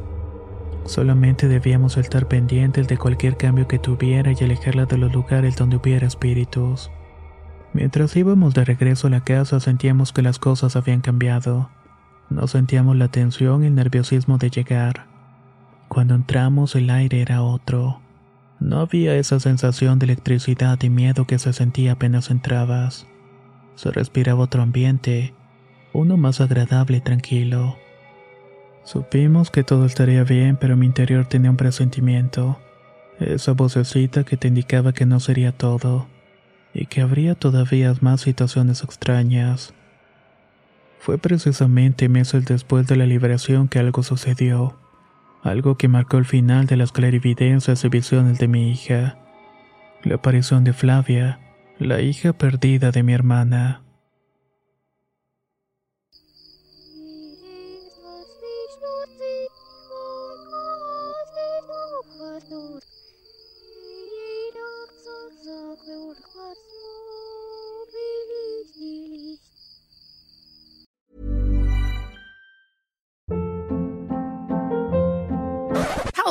Solamente 0.86 1.47
debíamos 1.47 1.97
estar 1.97 2.27
pendientes 2.27 2.88
de 2.88 2.97
cualquier 2.97 3.38
cambio 3.38 3.67
que 3.67 3.79
tuviera 3.79 4.32
y 4.32 4.43
alejarla 4.43 4.86
de 4.86 4.97
los 4.97 5.12
lugares 5.13 5.56
donde 5.56 5.77
hubiera 5.77 6.08
espíritus. 6.08 6.89
Mientras 7.73 8.15
íbamos 8.15 8.53
de 8.53 8.65
regreso 8.65 9.08
a 9.08 9.10
la 9.10 9.23
casa 9.23 9.60
sentíamos 9.60 10.13
que 10.13 10.21
las 10.21 10.39
cosas 10.39 10.75
habían 10.75 11.01
cambiado. 11.01 11.69
No 12.29 12.47
sentíamos 12.47 12.95
la 12.95 13.08
tensión 13.10 13.63
y 13.63 13.67
el 13.67 13.75
nerviosismo 13.75 14.38
de 14.38 14.49
llegar. 14.49 15.12
Cuando 15.93 16.15
entramos 16.15 16.75
el 16.75 16.89
aire 16.89 17.21
era 17.21 17.43
otro. 17.43 18.01
No 18.60 18.79
había 18.79 19.15
esa 19.15 19.39
sensación 19.39 19.99
de 19.99 20.06
electricidad 20.06 20.82
y 20.82 20.89
miedo 20.89 21.27
que 21.27 21.38
se 21.38 21.53
sentía 21.53 21.91
apenas 21.93 22.32
entrabas. 22.32 23.06
Se 23.75 23.91
respiraba 23.91 24.41
otro 24.41 24.63
ambiente, 24.63 25.36
uno 25.93 26.17
más 26.17 26.41
agradable 26.41 26.97
y 26.97 27.01
tranquilo. 27.01 27.77
Supimos 28.84 29.51
que 29.51 29.63
todo 29.63 29.86
estaría 29.86 30.23
bien, 30.23 30.58
pero 30.58 30.75
mi 30.75 30.88
interior 30.88 31.25
tenía 31.27 31.51
un 31.51 31.58
presentimiento. 31.58 32.60
Esa 33.19 33.51
vocecita 33.51 34.23
que 34.23 34.36
te 34.36 34.47
indicaba 34.47 34.93
que 34.93 35.06
no 35.06 35.19
sería 35.19 35.51
todo, 35.51 36.08
y 36.73 36.88
que 36.88 37.01
habría 37.01 37.36
todavía 37.36 37.93
más 38.01 38.21
situaciones 38.21 38.84
extrañas. 38.84 39.73
Fue 40.99 41.19
precisamente 41.19 42.10
meses 42.10 42.45
después 42.45 42.88
de 42.88 42.95
la 42.95 43.06
liberación 43.06 43.67
que 43.67 43.79
algo 43.79 44.01
sucedió, 44.03 44.75
algo 45.43 45.77
que 45.77 45.88
marcó 45.88 46.17
el 46.17 46.25
final 46.25 46.65
de 46.65 46.77
las 46.77 46.91
clarividencias 46.91 47.84
y 47.84 47.89
visiones 47.89 48.39
de 48.39 48.47
mi 48.47 48.71
hija, 48.71 49.17
la 50.03 50.15
aparición 50.15 50.63
de 50.63 50.73
Flavia, 50.73 51.39
la 51.77 52.01
hija 52.01 52.34
perdida 52.34 52.91
de 52.91 53.03
mi 53.03 53.13
hermana. 53.13 53.83